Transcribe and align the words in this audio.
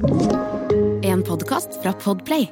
En 0.00 1.20
podkast 1.20 1.82
fra 1.82 1.92
Podplay. 1.92 2.46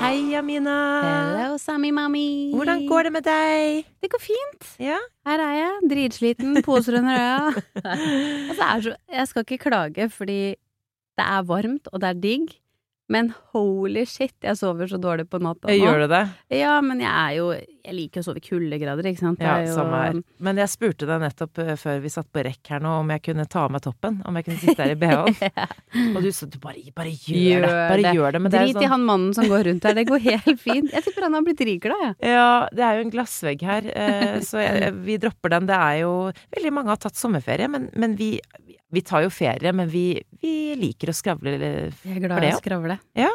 Hei, 0.00 0.32
Amina. 0.38 1.02
Hello, 1.04 1.58
Sammy 1.60 1.92
Mami. 1.92 2.54
Hvordan 2.56 2.86
går 2.88 3.02
det 3.02 3.12
med 3.12 3.28
deg? 3.28 3.84
Det 4.00 4.08
går 4.08 4.24
fint. 4.24 4.72
Ja. 4.80 4.96
Her 5.28 5.44
er 5.44 5.54
jeg, 5.58 5.92
dritsliten, 5.92 6.62
poser 6.64 6.96
under 7.02 7.12
øya. 7.12 7.64
altså, 8.72 8.96
jeg 9.12 9.28
skal 9.28 9.44
ikke 9.44 9.64
klage, 9.68 10.08
fordi 10.08 10.40
det 11.20 11.28
er 11.28 11.44
varmt, 11.44 11.92
og 11.92 12.00
det 12.00 12.08
er 12.08 12.22
digg. 12.24 12.60
Men 13.12 13.34
holy 13.52 14.06
shit, 14.08 14.32
jeg 14.40 14.56
sover 14.56 14.88
så 14.88 14.96
dårlig 14.96 15.26
på 15.28 15.36
natta 15.44 15.68
nå. 15.68 15.74
Gjør 15.76 16.06
du 16.06 16.12
det? 16.14 16.22
Ja, 16.56 16.78
men 16.80 17.02
jeg 17.04 17.10
er 17.12 17.34
jo 17.36 17.50
Jeg 17.84 17.92
liker 17.98 18.22
å 18.22 18.24
sove 18.24 18.40
i 18.40 18.44
kuldegrader, 18.46 19.04
ikke 19.10 19.20
sant. 19.20 19.42
Ja, 19.44 19.58
jo- 19.60 19.74
samme 19.76 19.98
her. 20.00 20.14
Men 20.40 20.56
jeg 20.56 20.70
spurte 20.72 21.04
deg 21.04 21.20
nettopp 21.20 21.58
eh, 21.60 21.74
før 21.76 21.98
vi 22.00 22.08
satt 22.14 22.30
på 22.32 22.40
rekk 22.46 22.70
her 22.72 22.80
nå, 22.80 22.94
om 23.02 23.10
jeg 23.12 23.20
kunne 23.26 23.44
ta 23.52 23.66
av 23.66 23.74
meg 23.74 23.82
toppen. 23.84 24.22
Om 24.24 24.38
jeg 24.40 24.46
kunne 24.46 24.62
sitte 24.62 24.86
her 24.86 24.94
i 24.94 24.96
BH-en. 24.96 25.68
Og 26.16 26.22
du 26.24 26.30
sa 26.32 26.48
du 26.48 26.56
bare, 26.62 26.80
bare 26.96 27.12
gjør, 27.12 27.66
det. 27.68 27.74
Bare 27.92 28.14
gjør 28.16 28.32
det. 28.38 28.40
Men 28.46 28.54
det 28.54 28.60
er 28.62 28.64
Drit 28.70 28.78
i 28.78 28.80
sånn, 28.80 28.94
han 28.94 29.04
mannen 29.10 29.36
som 29.36 29.50
går 29.52 29.66
rundt 29.68 29.84
her, 29.84 29.98
det 30.00 30.06
går 30.08 30.24
helt 30.30 30.64
fint. 30.64 30.88
Jeg 30.96 31.04
tipper 31.10 31.28
han 31.28 31.36
har 31.36 31.44
blitt 31.44 31.60
rikglad, 31.68 32.06
jeg. 32.08 32.16
ja, 32.32 32.48
det 32.72 32.86
er 32.88 32.96
jo 32.96 33.04
en 33.04 33.12
glassvegg 33.18 33.66
her, 33.68 33.90
eh, 33.92 34.40
så 34.48 34.64
jeg, 34.64 34.94
vi 35.04 35.18
dropper 35.20 35.52
den. 35.58 35.68
Det 35.68 35.76
er 35.76 36.00
jo 36.06 36.14
Veldig 36.56 36.72
mange 36.72 36.94
har 36.94 37.04
tatt 37.04 37.20
sommerferie, 37.20 37.68
men, 37.68 37.90
men 38.00 38.16
vi, 38.16 38.38
vi 38.94 39.02
tar 39.06 39.24
jo 39.26 39.32
ferie, 39.34 39.72
men 39.76 39.88
vi, 39.90 40.06
vi 40.42 40.74
liker 40.80 41.10
å 41.12 41.16
skravle 41.16 41.54
for 41.56 41.64
det. 41.64 41.72
Jeg 42.04 42.18
er 42.20 42.26
glad 42.28 42.46
i 42.46 42.52
å 42.54 42.60
skravle. 42.62 42.98
Ja. 43.18 43.32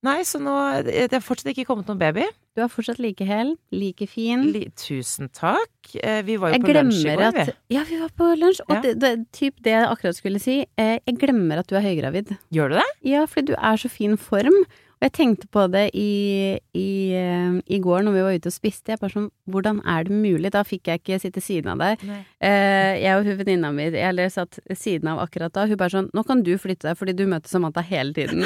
Nei, 0.00 0.22
så 0.24 0.38
nå 0.40 0.52
Det 0.86 1.12
har 1.12 1.20
fortsatt 1.20 1.50
ikke 1.52 1.66
kommet 1.68 1.88
noen 1.90 1.98
baby. 2.00 2.24
Du 2.56 2.62
er 2.64 2.70
fortsatt 2.72 2.98
like 3.02 3.24
hel, 3.28 3.50
like 3.72 4.06
fin. 4.08 4.46
Li, 4.54 4.62
tusen 4.80 5.28
takk. 5.36 5.68
Eh, 6.00 6.22
Vi 6.24 6.38
var 6.40 6.54
jo 6.54 6.56
Jeg 6.56 6.64
på 6.64 6.72
lunsj 6.72 7.02
i 7.02 7.08
går, 7.10 7.20
går, 7.20 7.36
vi. 7.50 7.56
Ja, 7.76 7.82
vi 7.88 7.98
var 8.00 8.14
på 8.16 8.30
lunsj, 8.40 8.62
og 8.64 8.74
Ja. 8.78 8.80
det, 8.86 8.94
det, 9.02 9.10
typ 9.36 9.60
det 9.60 9.74
jeg 9.76 9.84
akkurat 9.90 10.16
skulle 10.16 10.40
si. 10.40 10.62
Eh, 10.80 10.98
jeg 11.04 11.18
glemmer 11.20 11.60
at 11.60 11.68
du 11.68 11.76
er 11.76 11.84
høygravid. 11.84 12.32
Gjør 12.50 12.72
du 12.72 12.78
det? 12.80 12.88
Ja, 13.12 13.26
fordi 13.28 13.52
du 13.52 13.58
er 13.60 13.76
så 13.76 13.90
fin 13.92 14.16
form. 14.16 14.56
Og 15.00 15.06
jeg 15.08 15.12
tenkte 15.16 15.48
på 15.48 15.62
det 15.72 15.86
i, 15.96 16.58
i, 16.76 16.90
eh, 17.16 17.54
i 17.72 17.78
går 17.80 18.02
når 18.04 18.12
vi 18.18 18.24
var 18.26 18.34
ute 18.36 18.50
og 18.50 18.52
spiste. 18.52 18.92
Jeg 18.92 19.00
bare 19.00 19.14
sånn, 19.14 19.30
hvordan 19.48 19.78
er 19.88 20.04
det 20.04 20.12
mulig? 20.12 20.50
Da 20.52 20.60
fikk 20.60 20.90
jeg 20.90 21.00
ikke 21.00 21.16
sitte 21.22 21.40
siden 21.40 21.72
av 21.72 21.80
deg. 21.80 22.02
Eh, 22.36 22.98
jeg 23.00 23.14
og 23.16 23.24
hun 23.24 23.38
venninna 23.38 23.70
mi, 23.72 23.86
eller 23.96 24.28
satt 24.28 24.58
siden 24.76 25.08
av 25.08 25.22
akkurat 25.24 25.56
da, 25.56 25.64
hun 25.70 25.80
bare 25.80 25.94
sånn 25.94 26.10
Nå 26.12 26.24
kan 26.28 26.44
du 26.44 26.52
flytte 26.60 26.90
deg 26.90 27.00
fordi 27.00 27.14
du 27.16 27.24
møter 27.30 27.48
Samantha 27.48 27.80
hele 27.80 28.12
tiden. 28.12 28.44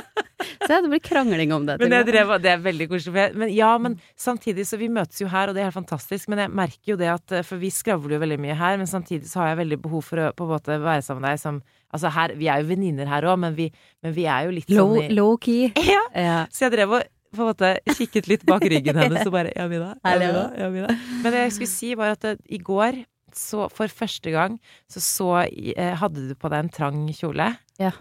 så 0.66 0.82
det 0.84 0.92
blir 0.92 1.00
krangling 1.00 1.56
om 1.56 1.64
det. 1.64 1.78
Men 1.80 1.96
jeg 1.96 2.10
drev, 2.10 2.34
det 2.44 2.52
er 2.52 2.60
veldig 2.68 2.90
koselig. 2.92 3.26
Men 3.40 3.54
ja, 3.56 3.72
men 3.80 3.96
samtidig 4.20 4.68
så 4.68 4.76
vi 4.76 4.90
møtes 4.92 5.24
jo 5.24 5.30
her, 5.32 5.48
og 5.48 5.56
det 5.56 5.64
er 5.64 5.70
helt 5.70 5.78
fantastisk. 5.80 6.28
Men 6.28 6.44
jeg 6.44 6.52
merker 6.60 6.92
jo 6.92 6.98
det 7.00 7.08
at 7.14 7.38
eh, 7.40 7.46
For 7.46 7.62
vi 7.62 7.72
skravler 7.72 8.18
jo 8.18 8.22
veldig 8.26 8.40
mye 8.44 8.60
her, 8.60 8.76
men 8.76 8.92
samtidig 8.92 9.32
så 9.32 9.46
har 9.46 9.54
jeg 9.54 9.62
veldig 9.64 9.80
behov 9.88 10.04
for 10.12 10.26
å 10.26 10.30
på 10.36 10.44
en 10.44 10.54
måte 10.58 10.76
være 10.76 11.08
sammen 11.08 11.24
med 11.24 11.38
deg 11.38 11.44
som 11.46 11.64
Altså 11.94 12.10
her, 12.12 12.34
vi 12.36 12.48
er 12.48 12.62
jo 12.62 12.68
venninner 12.68 13.06
her 13.06 13.22
òg, 13.30 13.38
men, 13.38 13.54
vi- 13.54 13.72
men 14.02 14.12
vi 14.12 14.24
er 14.26 14.44
jo 14.48 14.50
litt 14.56 14.70
Low, 14.70 14.96
sånn 14.96 15.04
i 15.10 15.14
low 15.14 15.36
key. 15.38 15.70
Ja! 15.92 16.02
Ja. 16.14 16.38
Så 16.50 16.66
jeg 16.66 16.72
drev 16.76 16.92
og 16.98 17.02
på 17.36 17.42
en 17.44 17.50
måte 17.50 17.70
kikket 17.98 18.28
litt 18.30 18.44
bak 18.48 18.62
ryggen 18.64 18.96
hennes 18.96 19.26
og 19.28 19.32
bare 19.34 19.52
Ja, 19.56 19.66
Mina. 19.68 19.92
Ja, 20.04 20.16
Mina, 20.18 20.44
ja, 20.58 20.68
Mina. 20.72 20.88
Men 21.22 21.32
det 21.32 21.42
jeg 21.46 21.52
skulle 21.58 21.72
si, 21.74 21.94
var 21.94 22.14
at 22.16 22.20
det, 22.24 22.36
i 22.48 22.58
går, 22.58 23.02
så 23.36 23.66
for 23.70 23.86
første 23.92 24.30
gang, 24.32 24.58
så 24.88 25.00
så 25.04 25.30
eh, 25.46 25.94
Hadde 26.00 26.28
du 26.28 26.34
på 26.34 26.48
deg 26.48 26.64
en 26.64 26.70
trang 26.72 27.02
kjole? 27.12 27.50
Det, 27.76 27.92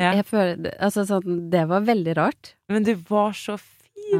Ja. 0.00 0.22
føler, 0.26 0.72
altså, 0.82 1.04
sånn, 1.06 1.48
det 1.50 1.64
var 1.70 1.80
veldig 1.86 2.14
rart. 2.18 2.54
Men 2.70 2.82
du 2.86 2.94
var 3.08 3.32
så 3.38 3.56
fin, 3.58 3.72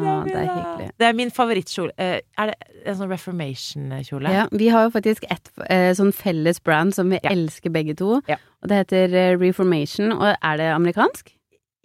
Ja, 0.03 0.17
det 0.27 0.35
er 0.35 0.47
hyggelig. 0.51 0.87
Det 0.99 1.07
er 1.07 1.13
min 1.15 1.31
favorittkjole. 1.31 1.93
Eh, 1.99 2.21
Er 2.39 2.47
det 2.51 2.57
en 2.87 2.97
sånn 2.99 3.11
Reformation-kjole? 3.13 4.33
Ja, 4.35 4.47
vi 4.51 4.69
har 4.73 4.87
jo 4.89 4.91
faktisk 4.95 5.25
et 5.31 5.51
eh, 5.71 5.93
sånn 5.95 6.13
felles 6.15 6.59
brand 6.63 6.95
som 6.95 7.11
vi 7.11 7.21
Ja. 7.23 7.31
elsker 7.31 7.71
begge 7.71 7.95
to. 7.97 8.21
Ja. 8.27 8.37
Og 8.67 8.73
det 8.73 8.81
heter 8.83 9.15
eh, 9.15 9.33
Reformation. 9.39 10.11
Og 10.17 10.27
er 10.35 10.59
det 10.59 10.67
amerikansk? 10.75 11.31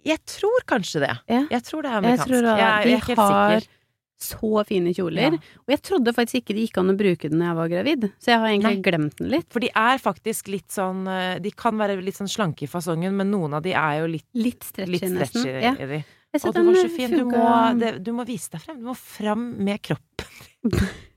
Jeg 0.02 0.18
tror 0.26 0.64
kanskje 0.66 1.04
det. 1.04 1.12
Ja. 1.30 1.44
Jeg 1.52 1.62
tror 1.68 1.84
det 1.86 1.92
er 1.92 2.00
amerikansk. 2.00 2.32
Jeg, 2.34 2.42
jeg, 2.42 2.58
er- 2.58 2.88
jeg 2.90 2.98
er 2.98 3.06
helt 3.06 3.20
har 3.22 3.60
sikker. 3.60 3.78
så 4.22 4.64
fine 4.66 4.90
kjoler. 4.94 5.36
Ja. 5.36 5.52
Og 5.62 5.70
jeg 5.76 5.80
trodde 5.86 6.14
faktisk 6.16 6.40
ikke 6.40 6.56
det 6.56 6.64
gikk 6.66 6.80
an 6.82 6.90
å 6.90 6.96
bruke 6.98 7.30
den 7.30 7.38
når 7.38 7.46
jeg 7.52 7.58
var 7.60 7.70
gravid. 7.76 8.08
Så 8.18 8.32
jeg 8.32 8.40
har 8.42 8.48
egentlig 8.50 8.74
Nei. 8.80 8.82
glemt 8.88 9.16
den 9.22 9.30
litt. 9.30 9.46
For 9.54 9.62
de 9.62 9.70
er 9.84 10.02
faktisk 10.02 10.50
litt 10.50 10.74
sånn 10.74 11.06
eh, 11.10 11.36
De 11.44 11.54
kan 11.54 11.78
være 11.78 12.00
litt 12.02 12.18
sånn 12.18 12.30
slanke 12.34 12.66
i 12.66 12.70
fasongen, 12.70 13.14
men 13.18 13.30
noen 13.30 13.54
av 13.54 13.62
de 13.62 13.76
er 13.78 14.00
jo 14.02 14.10
litt, 14.16 14.26
Litt 14.34 14.66
stretchy, 14.66 14.90
litt 14.98 15.06
nesten. 15.14 15.46
Ja. 15.62 15.76
Og 16.42 16.50
du 16.56 16.62
var 16.66 16.80
så 16.82 16.88
fin. 16.90 17.14
Du 17.14 17.24
må, 17.30 17.46
det, 17.78 17.94
du 18.02 18.10
må 18.16 18.26
vise 18.26 18.50
deg 18.56 18.62
frem. 18.66 18.82
Du 18.82 18.90
må 18.90 18.94
fram 18.98 19.50
med 19.62 19.82
kropp. 19.86 20.26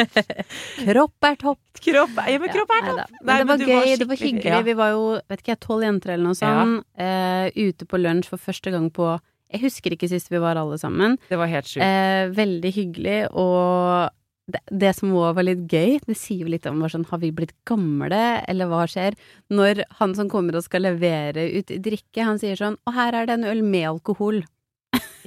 Kropp 0.90 1.28
er 1.28 1.40
topp! 1.40 1.62
Kropp, 1.80 2.20
ja, 2.28 2.38
men 2.42 2.52
kropp 2.52 2.72
er 2.76 2.80
Ja, 2.80 2.92
neida. 2.92 3.06
Men 3.20 3.42
det 3.42 3.48
var 3.48 3.58
men 3.58 3.66
gøy, 3.68 3.96
det 4.00 4.08
var 4.10 4.20
hyggelig. 4.20 4.52
ja. 4.52 4.62
Vi 4.66 4.76
var 4.78 4.94
jo, 4.94 5.02
vet 5.32 5.42
ikke 5.42 5.54
jeg, 5.54 5.62
tolv 5.64 5.86
jenter 5.86 6.14
eller 6.14 6.30
noe 6.30 6.38
sånt, 6.38 6.86
uh, 7.00 7.46
ute 7.56 7.88
på 7.88 8.00
lunsj 8.00 8.30
for 8.32 8.42
første 8.50 8.72
gang 8.74 8.88
på 8.94 9.12
Jeg 9.50 9.64
husker 9.64 9.96
ikke 9.96 10.08
sist 10.10 10.30
vi 10.30 10.38
var 10.42 10.60
alle 10.60 10.78
sammen. 10.78 11.18
Det 11.28 11.38
var 11.40 11.50
helt 11.50 11.66
sjukt. 11.66 11.82
Uh, 11.82 12.30
veldig 12.36 12.72
hyggelig, 12.76 13.18
og 13.34 14.10
det, 14.50 14.60
det 14.82 14.92
som 14.98 15.12
òg 15.14 15.34
var 15.38 15.46
litt 15.46 15.64
gøy, 15.70 15.98
det 16.06 16.16
sier 16.18 16.44
jo 16.44 16.52
litt 16.52 16.66
om 16.70 16.82
sånn, 16.90 17.06
har 17.10 17.20
vi 17.22 17.32
blitt 17.34 17.54
gamle, 17.68 18.22
eller 18.50 18.70
hva 18.70 18.84
skjer? 18.90 19.18
Når 19.52 19.84
han 20.00 20.14
som 20.18 20.30
kommer 20.30 20.58
og 20.58 20.66
skal 20.66 20.86
levere 20.86 21.48
ut 21.56 21.70
drikke, 21.82 22.24
han 22.26 22.40
sier 22.42 22.58
sånn 22.58 22.78
Å, 22.86 22.94
her 22.96 23.16
er 23.16 23.28
det 23.28 23.38
en 23.38 23.48
øl 23.50 23.62
med 23.66 23.88
alkohol. 23.94 24.42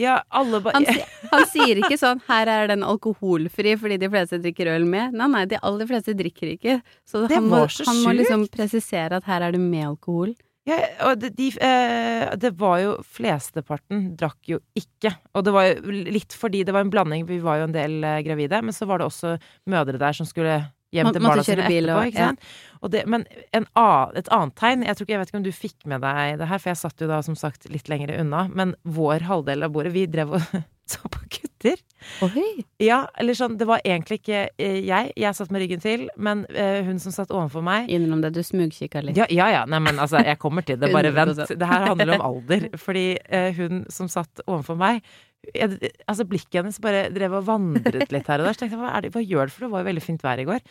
Ja. 0.01 0.19
Han, 0.33 0.87
han 1.33 1.45
sier 1.51 1.81
ikke 1.83 1.97
sånn 2.01 2.21
Her 2.27 2.49
er 2.49 2.71
den 2.71 2.85
alkoholfri 2.87 3.75
fordi 3.79 3.99
de 4.01 4.09
fleste 4.13 4.39
drikker 4.43 4.71
øl 4.73 4.87
med. 4.89 5.13
Nei, 5.17 5.29
nei, 5.35 5.43
de 5.51 5.59
aller 5.61 5.89
fleste 5.89 6.15
drikker 6.17 6.55
ikke. 6.55 6.79
Så 7.07 7.25
Det 7.27 7.37
han, 7.37 7.51
må, 7.51 7.65
så 7.69 7.87
han 7.89 8.01
må 8.05 8.15
liksom 8.17 8.47
presisere 8.53 9.21
at 9.21 9.29
her 9.29 9.45
er 9.49 9.55
det 9.55 9.61
med 9.61 9.93
alkohol. 9.93 10.33
Ja, 10.63 10.77
og 11.09 11.19
det, 11.19 11.33
de, 11.35 11.49
eh, 11.59 12.29
det 12.39 12.53
var 12.55 12.77
jo 12.79 12.93
Flesteparten 13.03 14.13
drakk 14.19 14.47
jo 14.47 14.61
ikke. 14.79 15.11
Og 15.35 15.43
det 15.43 15.51
var 15.55 15.67
jo 15.67 15.95
litt 16.07 16.35
fordi 16.39 16.61
det 16.63 16.75
var 16.75 16.85
en 16.85 16.93
blanding, 16.93 17.25
vi 17.27 17.41
var 17.43 17.59
jo 17.59 17.67
en 17.67 17.75
del 17.75 17.97
eh, 18.07 18.21
gravide, 18.23 18.61
men 18.63 18.75
så 18.75 18.87
var 18.87 19.01
det 19.01 19.09
også 19.09 19.35
mødre 19.69 19.99
der 19.99 20.15
som 20.15 20.29
skulle 20.29 20.61
hjem 20.93 21.09
man, 21.09 21.13
til 21.17 21.25
barna 21.25 21.43
sine 21.47 21.65
etterpå. 21.67 21.97
og- 21.97 22.11
ikke 22.11 22.27
sant? 22.29 22.39
Og 22.83 22.91
det, 22.91 23.05
men 23.07 23.23
en 23.55 23.63
et 23.63 24.27
annet 24.29 24.55
tegn 24.59 24.83
jeg, 24.83 24.95
tror 24.97 25.05
ikke, 25.07 25.13
jeg 25.15 25.19
vet 25.23 25.29
ikke 25.31 25.39
om 25.39 25.43
du 25.47 25.51
fikk 25.55 25.85
med 25.87 26.01
deg 26.03 26.37
det 26.41 26.47
her, 26.49 26.59
for 26.59 26.69
jeg 26.73 26.77
satt 26.81 26.99
jo 27.01 27.07
da 27.07 27.21
som 27.23 27.35
sagt 27.39 27.69
litt 27.71 27.87
lenger 27.89 28.11
unna, 28.19 28.47
men 28.51 28.75
vår 28.83 29.23
halvdel 29.29 29.63
av 29.63 29.71
bordet, 29.71 29.93
vi 29.95 30.05
drev 30.05 30.33
og 30.35 30.41
så 30.93 30.99
på 31.07 31.21
gutter. 31.31 31.79
Oi! 32.27 32.65
Ja, 32.83 33.05
eller 33.17 33.33
sånn, 33.39 33.55
det 33.57 33.65
var 33.69 33.79
egentlig 33.87 34.19
ikke 34.19 34.49
eh, 34.59 34.81
jeg, 34.83 35.13
jeg 35.15 35.35
satt 35.39 35.49
med 35.55 35.63
ryggen 35.63 35.79
til, 35.79 36.09
men 36.19 36.43
eh, 36.51 36.83
hun 36.83 36.99
som 36.99 37.15
satt 37.15 37.31
overfor 37.31 37.63
meg 37.63 37.87
Innrøm 37.87 38.19
det, 38.21 38.33
du 38.35 38.41
smugkikka 38.43 38.99
litt. 39.01 39.15
ja, 39.15 39.25
ja, 39.31 39.47
ja. 39.49 39.61
Nei, 39.65 39.79
men 39.79 39.95
altså, 40.03 40.19
jeg 40.19 40.37
kommer 40.43 40.61
til 40.67 40.75
det. 40.81 40.91
Bare 40.91 41.13
vent. 41.21 41.39
Det 41.47 41.69
her 41.71 41.87
handler 41.87 42.17
om 42.19 42.25
alder. 42.29 42.67
Fordi 42.77 43.05
eh, 43.29 43.53
hun 43.55 43.85
som 43.89 44.11
satt 44.11 44.43
overfor 44.45 44.75
meg 44.75 44.99
jeg, 45.51 45.91
Altså, 46.07 46.25
blikket 46.29 46.61
hennes 46.61 46.79
bare 46.83 47.07
drev 47.13 47.39
og 47.39 47.47
vandret 47.47 48.11
litt 48.13 48.29
her 48.31 48.41
og 48.41 48.47
der. 48.47 48.55
Så 48.55 48.63
tenkte 48.63 48.77
jeg, 48.77 48.83
hva, 48.83 48.99
det, 49.03 49.13
hva 49.13 49.23
gjør 49.23 49.49
det 49.49 49.55
for 49.55 49.65
det? 49.65 49.69
Det 49.69 49.75
var 49.75 49.83
jo 49.83 49.89
veldig 49.91 50.03
fint 50.05 50.23
vær 50.23 50.41
i 50.41 50.47
går. 50.47 50.61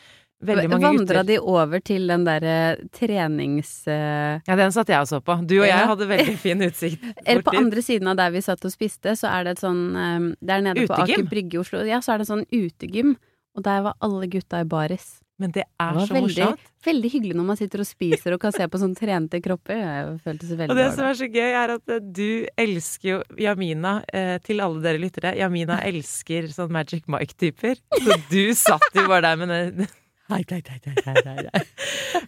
Veldig 0.43 0.71
mange 0.73 0.89
Vandra 0.89 1.21
gutter. 1.21 1.27
de 1.29 1.37
over 1.39 1.83
til 1.87 2.09
den 2.11 2.25
derre 2.27 2.55
trenings... 2.97 3.71
Uh... 3.87 4.41
Ja, 4.49 4.57
den 4.59 4.75
satt 4.75 4.91
jeg 4.91 5.05
og 5.05 5.11
så 5.11 5.21
på. 5.23 5.37
Du 5.47 5.61
og 5.61 5.69
jeg 5.69 5.91
hadde 5.93 6.09
veldig 6.11 6.35
fin 6.43 6.65
utsikt. 6.67 7.05
Eller 7.27 7.45
på 7.47 7.55
andre 7.61 7.85
siden 7.85 8.11
av 8.11 8.19
der 8.19 8.33
vi 8.35 8.43
satt 8.43 8.65
og 8.67 8.75
spiste, 8.75 9.15
så 9.19 9.31
er 9.31 9.47
det 9.47 9.57
et 9.57 9.63
sånn 9.63 9.83
eh, 9.95 10.27
Der 10.43 10.65
nede 10.67 10.89
på 10.91 10.99
Aker 10.99 11.29
Brygge 11.31 11.61
i 11.61 11.63
Oslo, 11.63 11.85
ja, 11.87 12.01
så 12.03 12.17
er 12.17 12.23
det 12.23 12.31
sånn 12.33 12.43
utegym. 12.51 13.15
Og 13.55 13.67
der 13.69 13.85
var 13.87 13.95
alle 14.03 14.27
gutta 14.33 14.65
i 14.65 14.67
baris. 14.67 15.21
Men 15.43 15.55
det 15.55 15.65
er 15.67 15.97
det 15.97 16.05
så 16.07 16.17
veldig, 16.17 16.45
morsomt. 16.49 16.69
veldig 16.87 17.11
hyggelig 17.17 17.39
når 17.39 17.47
man 17.49 17.59
sitter 17.59 17.83
og 17.83 17.89
spiser 17.89 18.37
og 18.37 18.43
kan 18.43 18.55
se 18.55 18.67
på 18.71 18.81
sånn 18.83 18.95
trente 18.99 19.41
kropper. 19.45 19.81
Jeg 19.83 20.13
følte 20.27 20.51
så 20.51 20.59
Og 20.69 20.77
det 20.79 20.89
som 20.95 21.09
er 21.09 21.19
så 21.19 21.29
gøy, 21.33 21.49
er 21.49 21.75
at 21.77 21.95
eh, 21.97 22.05
du 22.21 22.29
elsker 22.65 23.09
jo 23.09 23.19
Jamina, 23.43 23.97
eh, 24.13 24.37
til 24.47 24.63
alle 24.65 24.85
dere 24.85 25.03
lyttere. 25.03 25.35
Jamina 25.41 25.81
elsker 25.89 26.47
sånn 26.53 26.71
Magic 26.75 27.09
Mike-typer. 27.11 27.81
Så 27.99 28.21
du 28.31 28.45
satt 28.59 28.87
jo 28.95 29.09
bare 29.11 29.33
der 29.33 29.43
med 29.43 29.53
den 29.53 29.91
hei, 30.33 30.45
hei, 30.49 30.61
hei. 31.05 31.65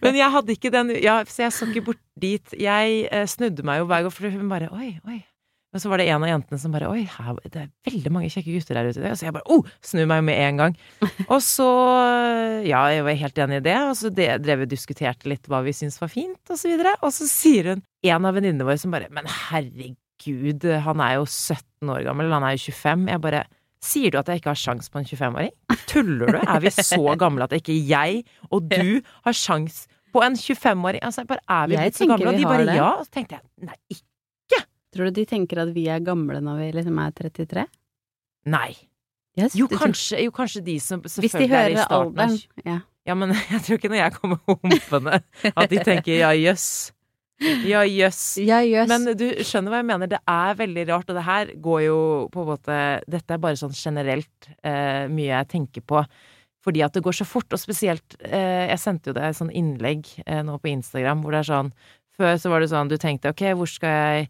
Men 0.03 0.19
jeg 0.19 0.33
hadde 0.35 0.53
ikke 0.53 0.69
den 0.73 0.91
ja, 1.01 1.15
Så 1.25 1.45
jeg 1.45 1.55
så 1.55 1.69
ikke 1.71 1.87
bort 1.87 2.03
dit. 2.19 2.57
Jeg 2.59 3.07
eh, 3.09 3.25
snudde 3.29 3.65
meg 3.65 3.81
jo 3.81 3.87
hver 3.89 4.05
gang, 4.05 4.13
for 4.13 4.35
hun 4.35 4.51
bare 4.51 4.69
Oi, 4.75 4.97
oi. 5.07 5.23
Og 5.75 5.81
så 5.83 5.89
var 5.91 5.99
det 5.99 6.07
en 6.07 6.23
av 6.23 6.29
jentene 6.29 6.59
som 6.61 6.71
bare 6.71 6.87
Oi, 6.87 7.01
her, 7.11 7.39
det 7.51 7.65
er 7.65 7.71
veldig 7.89 8.11
mange 8.15 8.29
kjekke 8.31 8.53
gutter 8.55 8.77
der 8.79 8.87
ute. 8.87 9.01
Og 9.09 9.19
så 9.19 9.27
jeg 9.27 9.35
bare 9.35 9.51
oh, 9.51 9.65
snur 9.83 10.07
meg 10.07 10.21
med 10.23 10.39
en 10.39 10.61
gang. 10.61 10.77
Og 11.33 11.41
så 11.43 11.67
Ja, 12.63 12.85
jeg 12.93 13.03
var 13.03 13.19
helt 13.19 13.41
enig 13.43 13.59
i 13.59 13.65
det. 13.65 13.75
Og 13.89 13.97
så 13.99 14.11
det, 14.15 14.29
drev 14.45 14.63
vi 14.63 14.69
og 14.69 14.71
diskuterte 14.71 15.27
litt 15.27 15.49
hva 15.51 15.59
vi 15.65 15.75
syntes 15.75 15.99
var 15.99 16.13
fint, 16.13 16.39
og 16.47 16.61
så 16.61 16.71
videre. 16.71 16.95
Og 17.03 17.11
så 17.15 17.27
sier 17.27 17.73
hun, 17.73 17.83
en 18.07 18.29
av 18.29 18.37
venninnene 18.37 18.67
våre 18.67 18.79
som 18.79 18.95
bare 18.95 19.11
Men 19.11 19.27
herregud, 19.27 20.63
han 20.87 21.03
er 21.03 21.17
jo 21.19 21.27
17 21.27 21.91
år 21.91 22.07
gammel, 22.07 22.31
han 22.31 22.47
er 22.47 22.55
jo 22.55 22.71
25. 22.71 23.05
Jeg 23.11 23.23
bare 23.27 23.45
Sier 23.85 24.09
du 24.09 24.17
at 24.17 24.29
jeg 24.31 24.39
ikke 24.39 24.49
har 24.49 24.57
sjans 24.57 24.87
på 24.89 24.97
en 24.97 25.05
25-åring? 25.05 25.51
Tuller 25.91 26.31
du? 26.33 26.39
Er 26.41 26.63
vi 26.63 26.71
så 26.73 27.03
gamle 27.21 27.45
at 27.45 27.53
ikke 27.53 27.75
jeg 27.75 28.23
og 28.49 28.71
du 28.71 29.03
har 29.27 29.35
sjans 29.37 29.83
på 30.15 30.23
en 30.25 30.39
25-åring? 30.39 31.03
Altså, 31.05 31.27
bare 31.29 31.43
er 31.45 31.69
vi 31.69 31.77
Jeg 31.77 31.91
blitt 31.91 31.99
så 31.99 32.07
gamle? 32.09 32.31
Og 32.31 32.39
de 32.39 32.47
bare 32.47 32.65
det. 32.65 32.77
ja. 32.79 32.91
Og 32.95 33.05
så 33.05 33.19
tenkte 33.19 33.37
jeg 33.37 33.67
nei, 33.69 33.77
ikke. 33.93 34.07
Tror 34.95 35.09
du 35.11 35.17
de 35.19 35.25
tenker 35.27 35.59
at 35.65 35.71
vi 35.75 35.87
er 35.91 36.03
gamle 36.05 36.39
når 36.43 36.61
vi 36.63 36.71
liksom 36.79 36.99
er 37.03 37.15
33? 37.19 37.65
Nei. 38.53 38.71
Yes, 39.35 39.55
Jo, 39.59 39.67
kanskje, 39.67 40.21
jo, 40.23 40.31
kanskje 40.31 40.61
de 40.63 40.77
som 40.79 41.01
Hvis 41.03 41.17
de 41.19 41.27
selvfølgelig 41.27 41.57
er 41.59 41.73
i 41.73 41.79
starten. 41.83 42.19
alderen. 42.21 42.37
Ja. 42.63 42.77
Ja, 43.05 43.13
men 43.19 43.33
jeg 43.51 43.61
tror 43.65 43.77
ikke 43.77 43.91
når 43.91 43.99
jeg 43.99 44.13
kommer 44.15 44.39
humpende 44.47 45.17
at 45.51 45.69
de 45.69 45.81
tenker 45.83 46.21
ja, 46.23 46.29
jøss. 46.39 46.67
Ja, 47.67 47.81
jøss. 47.83 48.21
Ja, 48.39 48.61
jøss. 48.63 48.87
Men 48.89 49.09
du 49.19 49.25
skjønner 49.43 49.73
hva 49.73 49.81
jeg 49.81 49.87
mener. 49.89 50.09
Det 50.09 50.21
er 50.31 50.55
veldig 50.61 50.85
rart, 50.87 51.09
og 51.11 51.19
det 51.19 51.25
her 51.27 51.51
går 51.67 51.81
jo 51.89 51.97
på 52.31 52.45
en 52.45 52.49
måte 52.53 52.77
Dette 53.11 53.35
er 53.35 53.43
bare 53.43 53.59
sånn 53.59 53.75
generelt 53.75 54.49
eh, 54.63 55.03
mye 55.11 55.33
jeg 55.33 55.49
tenker 55.51 55.83
på. 55.83 56.05
Fordi 56.65 56.81
at 56.81 56.95
det 56.95 57.03
går 57.05 57.13
så 57.19 57.27
fort, 57.27 57.51
og 57.53 57.61
spesielt 57.61 58.15
eh, 58.25 58.71
Jeg 58.71 58.79
sendte 58.81 59.11
jo 59.11 59.17
deg 59.19 59.27
et 59.27 59.37
sånn 59.37 59.51
innlegg 59.53 60.07
eh, 60.25 60.41
nå 60.47 60.55
på 60.63 60.71
Instagram 60.71 61.21
hvor 61.21 61.35
det 61.35 61.43
er 61.43 61.49
sånn 61.51 61.69
Før 62.17 62.39
så 62.41 62.49
var 62.49 62.63
det 62.63 62.71
sånn 62.71 62.89
du 62.89 62.95
tenkte 62.97 63.29
ok, 63.35 63.43
hvor 63.59 63.69
skal 63.69 63.99
jeg 63.99 64.29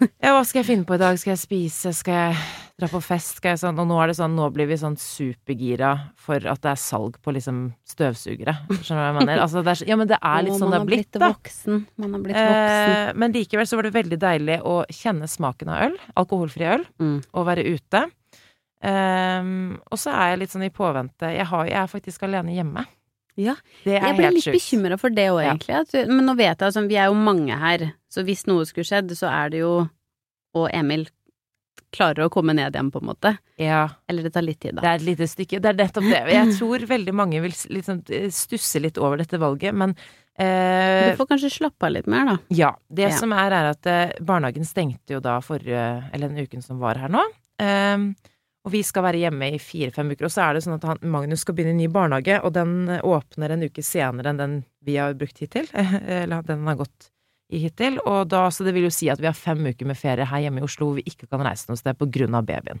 Ja, 0.00 0.32
hva 0.34 0.42
skal 0.42 0.62
jeg 0.62 0.66
finne 0.72 0.84
på 0.88 0.96
i 0.96 1.00
dag? 1.00 1.16
Skal 1.20 1.34
jeg 1.36 1.40
spise? 1.44 1.92
Skal 1.94 2.16
jeg 2.18 2.38
dra 2.80 2.88
på 2.90 2.98
fest? 3.04 3.36
Skal 3.38 3.52
jeg 3.54 3.60
sånn 3.62 3.78
Og 3.78 3.86
nå 3.86 3.98
er 4.02 4.10
det 4.10 4.16
sånn, 4.18 4.32
nå 4.34 4.48
blir 4.52 4.66
vi 4.66 4.74
sånn 4.80 4.96
supergira 4.98 5.92
for 6.18 6.42
at 6.50 6.60
det 6.64 6.72
er 6.72 6.80
salg 6.82 7.20
på 7.22 7.34
liksom 7.36 7.60
støvsugere. 7.86 8.56
Skjønner 8.80 8.88
du 8.88 8.94
hva 8.98 9.06
jeg 9.12 9.18
mener? 9.20 9.42
Altså, 9.44 9.62
det 9.62 9.76
er, 9.76 9.84
ja, 9.92 9.98
men 10.00 10.10
det 10.10 10.18
er 10.18 10.42
litt 10.48 10.56
Å, 10.56 10.58
sånn 10.64 10.74
det 10.74 10.80
er 10.80 10.88
blitt, 10.90 11.10
da. 11.14 11.30
Voksen. 11.30 11.78
Man 12.02 12.16
har 12.18 12.24
blitt 12.26 12.40
voksen. 12.40 12.96
Eh, 12.96 13.12
men 13.22 13.36
likevel 13.38 13.70
så 13.70 13.78
var 13.78 13.86
det 13.88 13.94
veldig 14.00 14.18
deilig 14.26 14.58
å 14.66 14.74
kjenne 14.98 15.30
smaken 15.30 15.70
av 15.76 15.86
øl, 15.86 15.96
alkoholfri 16.24 16.68
øl, 16.74 16.84
Mm. 16.98 17.16
og 17.32 17.46
være 17.52 17.64
ute. 17.70 18.02
Ehm, 18.84 19.78
og 19.90 19.98
så 20.00 20.12
er 20.12 20.34
jeg 20.34 20.42
litt 20.42 20.52
sånn 20.56 20.66
i 20.66 20.72
påvente. 20.74 21.30
Jeg, 21.32 21.46
har, 21.48 21.64
jeg 21.70 21.78
er 21.80 21.88
faktisk 21.94 22.26
alene 22.26 22.52
hjemme. 22.56 22.84
Ja, 23.36 23.54
jeg 23.84 24.14
ble 24.16 24.30
litt 24.36 24.44
bekymra 24.54 24.98
for 25.00 25.10
det 25.10 25.26
òg, 25.32 25.40
Ja. 25.42 25.54
egentlig. 25.54 25.74
At, 25.80 26.08
men 26.08 26.24
nå 26.26 26.36
vet 26.38 26.58
jeg 26.58 26.68
altså, 26.68 26.84
vi 26.88 26.94
er 26.96 27.06
jo 27.10 27.14
mange 27.18 27.56
her, 27.58 27.92
så 28.08 28.22
hvis 28.24 28.46
noe 28.46 28.64
skulle 28.68 28.86
skjedd, 28.86 29.10
så 29.18 29.26
er 29.32 29.50
det 29.50 29.58
jo 29.64 29.88
Og 30.54 30.68
Emil 30.72 31.08
klarer 31.94 32.26
å 32.26 32.30
komme 32.30 32.54
ned 32.54 32.74
igjen, 32.74 32.90
på 32.94 33.00
en 33.02 33.06
måte. 33.08 33.32
Ja, 33.58 33.88
Eller 34.08 34.22
det 34.22 34.32
tar 34.34 34.42
litt 34.42 34.60
tid, 34.62 34.76
det 34.78 34.84
er 34.86 34.96
et 35.00 35.02
lite 35.06 35.26
stykke. 35.30 35.60
Det 35.62 35.66
er 35.72 35.78
nettopp 35.78 36.06
det. 36.10 36.20
Jeg 36.32 36.52
tror 36.58 36.78
veldig 36.90 37.14
mange 37.14 37.40
vil 37.42 37.54
liksom 37.70 38.02
eh, 38.10 38.28
stusse 38.30 38.80
litt 38.82 38.98
over 38.98 39.16
dette 39.18 39.38
valget, 39.38 39.74
men 39.74 39.94
eh, 40.38 41.10
Du 41.10 41.16
får 41.18 41.26
kanskje 41.32 41.50
slappe 41.54 41.86
av 41.86 41.92
litt 41.94 42.06
mer, 42.10 42.24
da. 42.32 42.36
Ja. 42.50 42.72
Det 42.90 43.10
Ja. 43.10 43.16
som 43.18 43.32
er, 43.32 43.50
er 43.54 43.70
at 43.70 43.86
eh, 43.86 44.12
barnehagen 44.22 44.64
stengte 44.66 45.14
jo 45.14 45.20
da 45.20 45.40
forrige 45.40 46.10
Eller 46.12 46.28
den 46.28 46.38
uken 46.46 46.62
som 46.62 46.78
var 46.78 46.94
her 46.98 47.08
nå. 47.08 47.22
Ehm, 47.62 48.14
og 48.64 48.72
vi 48.72 48.80
skal 48.86 49.04
være 49.04 49.20
hjemme 49.26 49.50
i 49.52 49.60
fire-fem 49.60 50.14
uker. 50.14 50.26
Og 50.26 50.32
så 50.32 50.46
er 50.46 50.56
det 50.56 50.62
sånn 50.64 50.78
at 50.78 50.86
han, 50.88 51.00
Magnus 51.12 51.42
skal 51.44 51.56
begynne 51.56 51.74
i 51.74 51.82
ny 51.82 51.88
barnehage, 51.92 52.38
og 52.40 52.54
den 52.56 52.88
eh, 52.88 53.04
åpner 53.04 53.52
en 53.52 53.66
uke 53.66 53.84
senere 53.84 54.32
enn 54.32 54.40
den 54.40 54.54
vi 54.84 54.96
har 54.96 55.16
brukt 55.20 55.42
hittil. 55.42 55.68
Eller 55.74 56.46
den 56.48 56.64
har 56.70 56.78
gått 56.80 57.10
i 57.52 57.60
hittil. 57.66 58.00
Og 58.08 58.30
da, 58.32 58.46
så 58.48 58.64
det 58.64 58.72
vil 58.76 58.88
jo 58.88 58.94
si 58.94 59.10
at 59.12 59.20
vi 59.20 59.28
har 59.28 59.36
fem 59.36 59.60
uker 59.68 59.88
med 59.88 60.00
ferie 60.00 60.28
her 60.30 60.46
hjemme 60.46 60.62
i 60.62 60.66
Oslo 60.66 60.88
hvor 60.88 61.00
vi 61.00 61.04
ikke 61.12 61.28
kan 61.28 61.44
reise 61.44 61.68
noe 61.68 61.80
sted 61.80 62.00
på 62.00 62.08
grunn 62.16 62.36
av 62.38 62.48
babyen. 62.48 62.80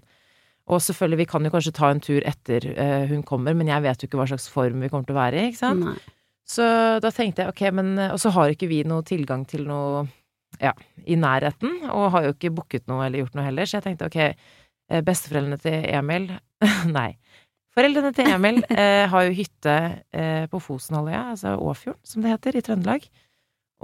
Og 0.72 0.80
selvfølgelig, 0.80 1.20
vi 1.20 1.28
kan 1.28 1.44
jo 1.44 1.52
kanskje 1.52 1.76
ta 1.76 1.92
en 1.92 2.00
tur 2.00 2.24
etter 2.24 2.64
uh, 2.72 3.04
hun 3.10 3.20
kommer, 3.28 3.52
men 3.52 3.68
jeg 3.68 3.84
vet 3.84 4.00
jo 4.00 4.08
ikke 4.08 4.16
hva 4.22 4.28
slags 4.30 4.46
form 4.48 4.80
vi 4.80 4.88
kommer 4.88 5.04
til 5.04 5.12
å 5.12 5.18
være 5.18 5.42
i, 5.42 5.50
ikke 5.50 5.60
sant? 5.60 5.84
Nei. 5.84 5.98
Så 6.48 6.64
da 7.04 7.10
tenkte 7.12 7.44
jeg 7.44 7.52
ok, 7.52 7.60
men 7.72 7.94
Og 8.10 8.18
så 8.20 8.28
har 8.32 8.52
ikke 8.52 8.68
vi 8.68 8.82
noe 8.84 9.04
tilgang 9.04 9.46
til 9.48 9.62
noe 9.68 10.02
ja, 10.60 10.72
i 11.04 11.16
nærheten, 11.16 11.84
og 11.92 12.10
har 12.14 12.26
jo 12.26 12.34
ikke 12.34 12.52
booket 12.56 12.84
noe 12.88 13.06
eller 13.06 13.22
gjort 13.22 13.36
noe 13.36 13.46
heller, 13.46 13.68
så 13.68 13.78
jeg 13.78 13.86
tenkte 13.88 14.08
ok, 14.08 14.18
besteforeldrene 15.04 15.60
til 15.62 15.80
Emil 15.94 16.30
Nei. 16.96 17.14
Foreldrene 17.74 18.14
til 18.14 18.30
Emil 18.30 18.62
eh, 18.70 19.04
har 19.10 19.26
jo 19.26 19.34
hytte 19.34 19.76
eh, 20.14 20.46
på 20.50 20.62
Fosenhalvøya, 20.62 21.26
altså 21.34 21.56
Åfjorden, 21.58 22.02
som 22.06 22.24
det 22.24 22.34
heter, 22.34 22.58
i 22.58 22.64
Trøndelag. 22.64 23.06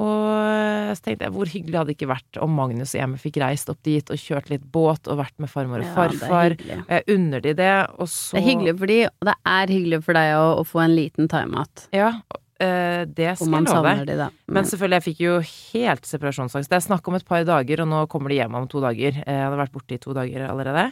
Og 0.01 0.95
så 0.97 1.03
tenkte 1.05 1.27
jeg 1.27 1.35
hvor 1.35 1.51
hyggelig 1.51 1.77
hadde 1.77 1.91
det 1.91 1.97
ikke 1.99 2.09
vært 2.09 2.39
om 2.41 2.53
Magnus 2.57 2.95
og 2.95 3.03
Emil 3.03 3.21
fikk 3.21 3.41
reist 3.43 3.69
opp 3.73 3.81
dit 3.85 4.13
og 4.15 4.21
kjørt 4.23 4.49
litt 4.53 4.63
båt 4.73 5.11
og 5.11 5.19
vært 5.19 5.35
med 5.43 5.51
farmor 5.51 5.83
og 5.83 5.91
farfar. 5.97 6.55
Ja, 6.65 6.79
Jeg 6.89 7.19
unner 7.19 7.43
de 7.45 7.53
det, 7.59 7.73
og 7.99 8.09
så 8.09 8.39
Det 8.39 8.41
er 8.41 8.47
hyggelig 8.47 8.77
for 8.79 8.93
de, 8.93 9.01
og 9.11 9.29
det 9.29 9.37
er 9.53 9.75
hyggelig 9.75 10.01
for 10.07 10.21
deg 10.21 10.31
å, 10.39 10.47
å 10.63 10.65
få 10.71 10.85
en 10.87 10.95
liten 10.97 11.29
timeout. 11.31 11.85
Ja, 11.97 12.15
eh, 12.61 13.03
det 13.09 13.33
skal 13.39 13.57
jeg 13.57 13.69
love. 13.71 13.95
de, 14.07 14.17
da. 14.21 14.29
Men 14.47 14.69
selvfølgelig, 14.69 15.01
jeg 15.01 15.07
fikk 15.09 15.25
jo 15.25 15.35
helt 15.47 16.07
separasjonsangst. 16.07 16.71
Det 16.71 16.79
er 16.79 16.87
snakk 16.87 17.09
om 17.09 17.17
et 17.19 17.27
par 17.27 17.43
dager, 17.49 17.83
og 17.85 17.91
nå 17.91 18.05
kommer 18.13 18.33
de 18.33 18.41
hjem 18.43 18.61
om 18.61 18.69
to 18.71 18.83
dager. 18.85 19.17
Eh, 19.25 19.35
Jeg 19.41 19.47
hadde 19.49 19.61
vært 19.63 19.75
borte 19.75 19.97
i 19.97 20.03
to 20.03 20.15
dager 20.17 20.47
allerede. 20.49 20.91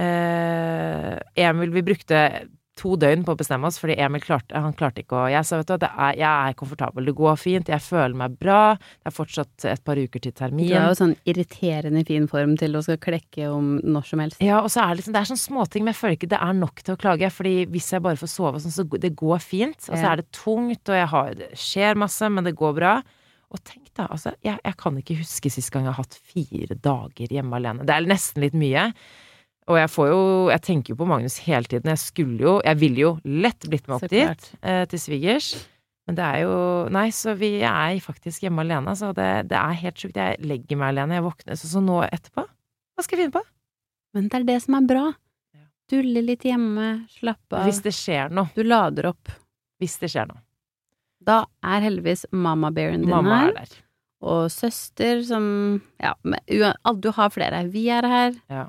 Uh, 0.00 1.18
Emil, 1.36 1.72
vi 1.74 1.82
brukte 1.84 2.20
to 2.80 2.96
døgn 3.00 3.22
på 3.26 3.34
å 3.34 3.38
bestemme 3.38 3.68
oss, 3.68 3.78
fordi 3.80 3.98
Emil 4.00 4.22
klarte, 4.24 4.56
han 4.56 4.74
klarte 4.76 5.02
ikke 5.04 5.18
å 5.18 5.26
Jeg 5.30 5.46
sa 5.46 5.60
vet 5.60 5.70
du, 5.70 5.86
er, 5.86 6.16
jeg 6.18 6.28
er 6.30 6.56
komfortabel, 6.58 7.06
det 7.06 7.14
går 7.18 7.36
fint, 7.40 7.70
jeg 7.70 7.84
føler 7.84 8.16
meg 8.16 8.38
bra, 8.40 8.62
det 8.80 9.10
er 9.10 9.16
fortsatt 9.16 9.66
et 9.70 9.84
par 9.86 10.00
uker 10.00 10.24
til 10.24 10.34
termin. 10.36 10.70
du 10.70 10.74
er 10.78 10.88
jo 10.88 10.98
sånn 10.98 11.14
irriterende 11.28 12.04
fin 12.08 12.26
form 12.30 12.56
til 12.60 12.78
å 12.78 12.82
skal 12.86 13.00
klekke 13.02 13.50
om 13.52 13.76
når 13.84 14.10
som 14.10 14.24
helst. 14.24 14.42
Ja, 14.44 14.62
og 14.64 14.72
så 14.72 14.82
er 14.82 14.92
det 14.94 15.02
liksom, 15.02 15.16
det 15.16 15.22
er 15.22 15.30
sånne 15.30 15.44
småting, 15.44 15.84
men 15.86 15.94
jeg 15.94 16.00
føler 16.00 16.18
ikke 16.18 16.32
det 16.32 16.42
er 16.48 16.58
nok 16.64 16.84
til 16.84 16.96
å 16.96 17.00
klage. 17.00 17.32
Fordi 17.34 17.54
hvis 17.70 17.92
jeg 17.94 18.04
bare 18.04 18.20
får 18.20 18.32
sove 18.32 18.60
sånn, 18.62 18.74
så 18.74 18.86
det 19.00 19.14
går 19.18 19.40
fint. 19.44 19.80
Og 19.88 19.94
så 19.94 20.12
er 20.12 20.20
det 20.20 20.28
tungt, 20.36 20.82
og 20.88 20.96
jeg 20.98 21.08
har, 21.14 21.32
det 21.38 21.50
skjer 21.60 22.00
masse, 22.00 22.32
men 22.32 22.46
det 22.48 22.56
går 22.58 22.76
bra. 22.78 22.98
Og 23.50 23.62
tenk 23.66 23.90
da, 23.98 24.06
altså, 24.06 24.32
jeg, 24.46 24.60
jeg 24.62 24.78
kan 24.78 24.98
ikke 25.00 25.18
huske 25.18 25.50
sist 25.50 25.72
gang 25.74 25.88
jeg 25.88 25.94
har 25.96 26.04
hatt 26.04 26.18
fire 26.32 26.76
dager 26.78 27.34
hjemme 27.34 27.58
alene. 27.58 27.86
Det 27.86 27.96
er 27.96 28.06
nesten 28.10 28.44
litt 28.44 28.56
mye. 28.58 28.90
Og 29.70 29.76
jeg 29.78 29.90
får 29.92 30.08
jo, 30.10 30.22
jeg 30.50 30.62
tenker 30.66 30.92
jo 30.94 30.98
på 30.98 31.06
Magnus 31.06 31.36
hele 31.46 31.68
tiden. 31.70 31.92
Jeg 31.92 32.02
skulle 32.02 32.42
jo, 32.42 32.54
jeg 32.66 32.78
ville 32.80 33.04
jo 33.04 33.10
lett 33.24 33.68
blitt 33.70 33.86
med 33.86 34.00
opp 34.00 34.10
dit, 34.10 34.48
eh, 34.66 34.82
til 34.90 34.98
svigers. 35.02 35.52
Men 36.08 36.16
det 36.18 36.26
er 36.26 36.40
jo, 36.42 36.54
nei, 36.90 37.06
så 37.14 37.36
vi 37.38 37.52
er 37.62 38.00
faktisk 38.02 38.42
hjemme 38.42 38.64
alene, 38.64 38.96
så 38.98 39.12
det, 39.14 39.28
det 39.52 39.58
er 39.60 39.76
helt 39.84 40.00
sjukt. 40.02 40.18
Jeg 40.18 40.40
legger 40.42 40.80
meg 40.80 40.90
alene, 40.96 41.20
jeg 41.20 41.26
våkner, 41.28 41.58
så, 41.60 41.70
så 41.70 41.82
nå 41.84 42.00
etterpå, 42.08 42.42
hva 42.98 43.04
skal 43.06 43.16
jeg 43.16 43.28
finne 43.28 43.36
på? 43.38 43.44
Men 44.16 44.26
det 44.26 44.40
er 44.40 44.46
det 44.48 44.56
som 44.64 44.74
er 44.80 44.88
bra. 44.90 45.04
Dulle 45.90 46.22
litt 46.22 46.44
hjemme, 46.46 46.88
slappe 47.10 47.58
av. 47.58 47.66
Hvis 47.66 47.80
det 47.86 47.92
skjer 47.94 48.34
noe. 48.34 48.50
Du 48.54 48.62
lader 48.66 49.10
opp. 49.10 49.30
Hvis 49.82 49.96
det 50.02 50.10
skjer 50.12 50.28
noe. 50.30 50.42
Da 51.20 51.44
er 51.66 51.84
heldigvis 51.84 52.26
mamma 52.32 52.70
bearen 52.74 53.02
din 53.04 53.12
Mamma 53.12 53.42
her, 53.42 53.50
er 53.50 53.58
der. 53.60 53.82
og 54.22 54.46
søster 54.54 55.20
som 55.26 55.44
Ja, 56.00 56.14
du 56.94 57.10
har 57.16 57.30
flere. 57.34 57.66
Vi 57.70 57.88
er 57.92 58.08
her. 58.08 58.40
Ja. 58.50 58.66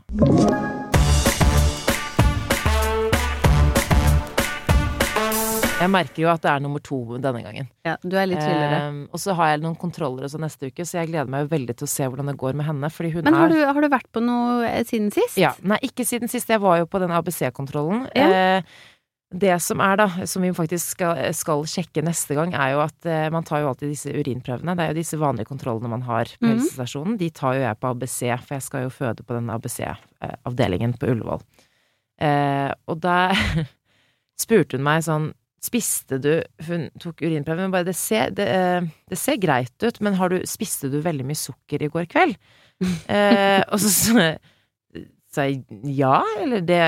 Jeg 5.81 5.89
merker 5.91 6.21
jo 6.23 6.29
at 6.29 6.43
det 6.43 6.51
er 6.51 6.61
nummer 6.61 6.83
to 6.85 6.99
denne 7.17 7.41
gangen. 7.41 7.69
Ja, 7.87 7.95
du 8.03 8.13
er 8.13 8.29
litt 8.29 8.41
chillere. 8.41 8.79
Ehm, 8.85 9.01
og 9.09 9.21
så 9.23 9.33
har 9.37 9.53
jeg 9.53 9.63
noen 9.63 9.77
kontroller 9.81 10.27
og 10.27 10.33
sånn 10.33 10.45
neste 10.45 10.69
uke, 10.69 10.85
så 10.85 10.99
jeg 10.99 11.09
gleder 11.09 11.31
meg 11.31 11.47
jo 11.47 11.51
veldig 11.55 11.75
til 11.79 11.87
å 11.87 11.91
se 11.91 12.07
hvordan 12.07 12.29
det 12.29 12.37
går 12.41 12.57
med 12.59 12.69
henne. 12.69 12.91
Fordi 12.93 13.13
hun 13.15 13.25
Men 13.25 13.37
har 13.39 13.49
er 13.49 13.55
du, 13.55 13.65
har 13.65 13.81
du 13.81 13.89
vært 13.91 14.09
på 14.13 14.23
noe 14.23 14.69
eh, 14.69 14.83
siden 14.87 15.09
sist? 15.15 15.39
Ja. 15.41 15.55
Nei, 15.65 15.79
ikke 15.89 16.05
siden 16.07 16.31
sist. 16.31 16.51
Jeg 16.53 16.61
var 16.61 16.81
jo 16.81 16.89
på 16.91 17.01
den 17.01 17.13
ABC-kontrollen. 17.17 18.05
Ja. 18.13 18.29
Eh, 18.29 18.89
det 19.31 19.55
som 19.63 19.79
er, 19.79 19.95
da, 19.95 20.07
som 20.27 20.43
vi 20.43 20.51
faktisk 20.53 20.97
skal, 20.97 21.19
skal 21.33 21.63
sjekke 21.69 22.03
neste 22.03 22.35
gang, 22.35 22.51
er 22.51 22.73
jo 22.75 22.81
at 22.83 23.07
eh, 23.07 23.29
man 23.31 23.45
tar 23.47 23.63
jo 23.63 23.71
alltid 23.71 23.93
disse 23.93 24.11
urinprøvene. 24.11 24.75
Det 24.75 24.85
er 24.85 24.93
jo 24.93 24.99
disse 24.99 25.19
vanlige 25.21 25.49
kontrollene 25.49 25.91
man 25.91 26.03
har 26.05 26.29
på 26.35 26.45
mm. 26.45 26.51
helsestasjonen. 26.51 27.17
De 27.21 27.31
tar 27.33 27.57
jo 27.57 27.63
jeg 27.63 27.79
på 27.79 27.93
ABC, 27.95 28.17
for 28.43 28.57
jeg 28.57 28.67
skal 28.67 28.85
jo 28.85 28.93
føde 28.93 29.25
på 29.25 29.37
den 29.37 29.49
ABC-avdelingen 29.55 30.97
på 30.99 31.13
Ullevål. 31.15 31.45
Eh, 32.21 32.69
og 32.91 32.99
da 33.01 33.31
spurte 34.43 34.77
hun 34.77 34.85
meg 34.85 35.07
sånn 35.07 35.31
Spiste 35.61 36.17
du 36.17 36.31
Hun 36.65 36.87
tok 37.01 37.21
urinprøven, 37.21 37.67
men 37.67 37.73
bare 37.73 37.85
det 37.85 37.97
ser, 37.97 38.31
det, 38.33 38.47
eh, 38.49 38.87
det 39.11 39.19
ser 39.19 39.37
greit 39.41 39.75
ut, 39.85 39.99
men 40.01 40.17
har 40.17 40.33
du, 40.33 40.39
spiste 40.49 40.89
du 40.89 40.97
veldig 41.05 41.27
mye 41.27 41.37
sukker 41.37 41.85
i 41.85 41.91
går 41.91 42.07
kveld? 42.11 42.39
eh, 43.13 43.61
og 43.69 43.77
så 43.77 43.91
sa 45.31 45.45
jeg 45.47 45.61
ja, 45.85 46.17
eller 46.41 46.65
det 46.65 46.81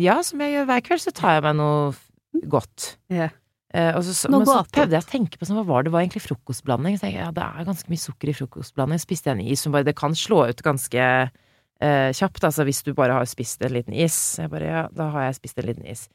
Ja, 0.00 0.20
som 0.24 0.40
jeg 0.40 0.54
gjør 0.54 0.70
hver 0.70 0.86
kveld, 0.86 1.02
så 1.02 1.14
tar 1.14 1.36
jeg 1.36 1.46
meg 1.48 1.58
noe 1.58 2.46
godt. 2.50 2.94
Yeah. 3.12 3.34
Eh, 3.70 3.92
og 3.94 4.02
så, 4.02 4.14
så, 4.16 4.30
men 4.32 4.46
så 4.48 4.62
prøvde 4.72 4.96
jeg 4.96 5.04
å 5.04 5.10
tenke 5.10 5.38
på 5.38 5.46
sånn, 5.46 5.60
hva 5.60 5.66
var 5.68 5.84
det, 5.86 5.92
var 5.94 6.02
egentlig 6.02 6.24
frokostblanding. 6.24 6.96
Så 6.98 7.10
jeg, 7.10 7.20
ja, 7.20 7.28
det 7.34 7.44
er 7.44 7.68
ganske 7.68 7.92
mye 7.92 8.02
sukker 8.02 8.32
i 8.32 8.36
frokostblanding. 8.38 9.02
Spiste 9.02 9.30
jeg 9.30 9.38
en 9.38 9.52
is 9.54 9.62
som 9.62 9.74
bare 9.74 9.86
Det 9.86 9.96
kan 9.98 10.16
slå 10.18 10.42
ut 10.50 10.62
ganske 10.66 11.04
eh, 11.30 12.10
kjapt, 12.16 12.46
altså 12.46 12.66
hvis 12.66 12.82
du 12.86 12.92
bare 12.98 13.18
har 13.18 13.28
spist 13.30 13.62
en 13.66 13.74
liten 13.76 13.94
is. 13.94 14.16
Jeg 14.40 14.50
bare 14.52 14.70
ja, 14.70 14.86
da 14.94 15.10
har 15.14 15.28
jeg 15.28 15.38
spist 15.42 15.60
en 15.62 15.70
liten 15.70 15.86
is. 15.90 16.08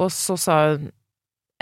Og 0.00 0.12
så 0.14 0.36
sa 0.40 0.58
hun 0.72 0.90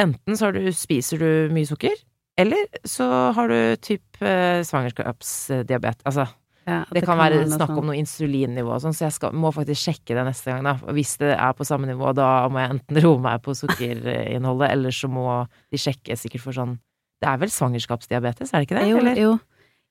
enten 0.00 0.38
så 0.38 0.48
har 0.48 0.56
du, 0.56 0.68
spiser 0.74 1.22
du 1.22 1.54
mye 1.54 1.68
sukker, 1.68 1.94
eller 2.38 2.68
så 2.86 3.06
har 3.34 3.50
du 3.50 3.58
typ 3.82 4.20
eh, 4.22 4.60
svangerskapsdiabetes. 4.66 6.06
Altså 6.06 6.28
Ja, 6.68 6.82
det, 6.90 7.00
det, 7.00 7.02
kan 7.08 7.16
være 7.16 7.46
snakk 7.48 7.72
om 7.80 7.86
noe 7.88 7.96
insulinnivå 7.96 8.74
og 8.74 8.82
sånn, 8.84 8.92
så 8.92 9.06
jeg 9.06 9.16
skal, 9.16 9.32
må 9.32 9.48
faktisk 9.56 9.88
sjekke 9.88 10.18
det 10.18 10.24
neste 10.26 10.52
gang, 10.52 10.66
da. 10.66 10.74
Og 10.84 10.98
hvis 10.98 11.14
det 11.22 11.30
er 11.32 11.54
på 11.56 11.64
samme 11.64 11.88
nivå, 11.88 12.12
da 12.12 12.46
må 12.52 12.60
jeg 12.60 12.74
enten 12.76 13.00
roe 13.06 13.22
meg 13.24 13.40
på 13.44 13.56
sukkerinnholdet, 13.56 14.74
eller 14.74 14.94
så 14.94 15.10
må 15.10 15.28
de 15.72 15.80
sjekke 15.80 16.18
sikkert 16.20 16.44
for 16.44 16.58
sånn 16.58 16.76
Det 17.18 17.30
er 17.30 17.40
vel 17.40 17.50
svangerskapsdiabetes, 17.50 18.52
er 18.52 18.60
det 18.60 18.68
ikke 18.68 18.78
det? 18.78 18.90
Jo, 18.90 18.98
eller? 19.00 19.22
jo. 19.24 19.32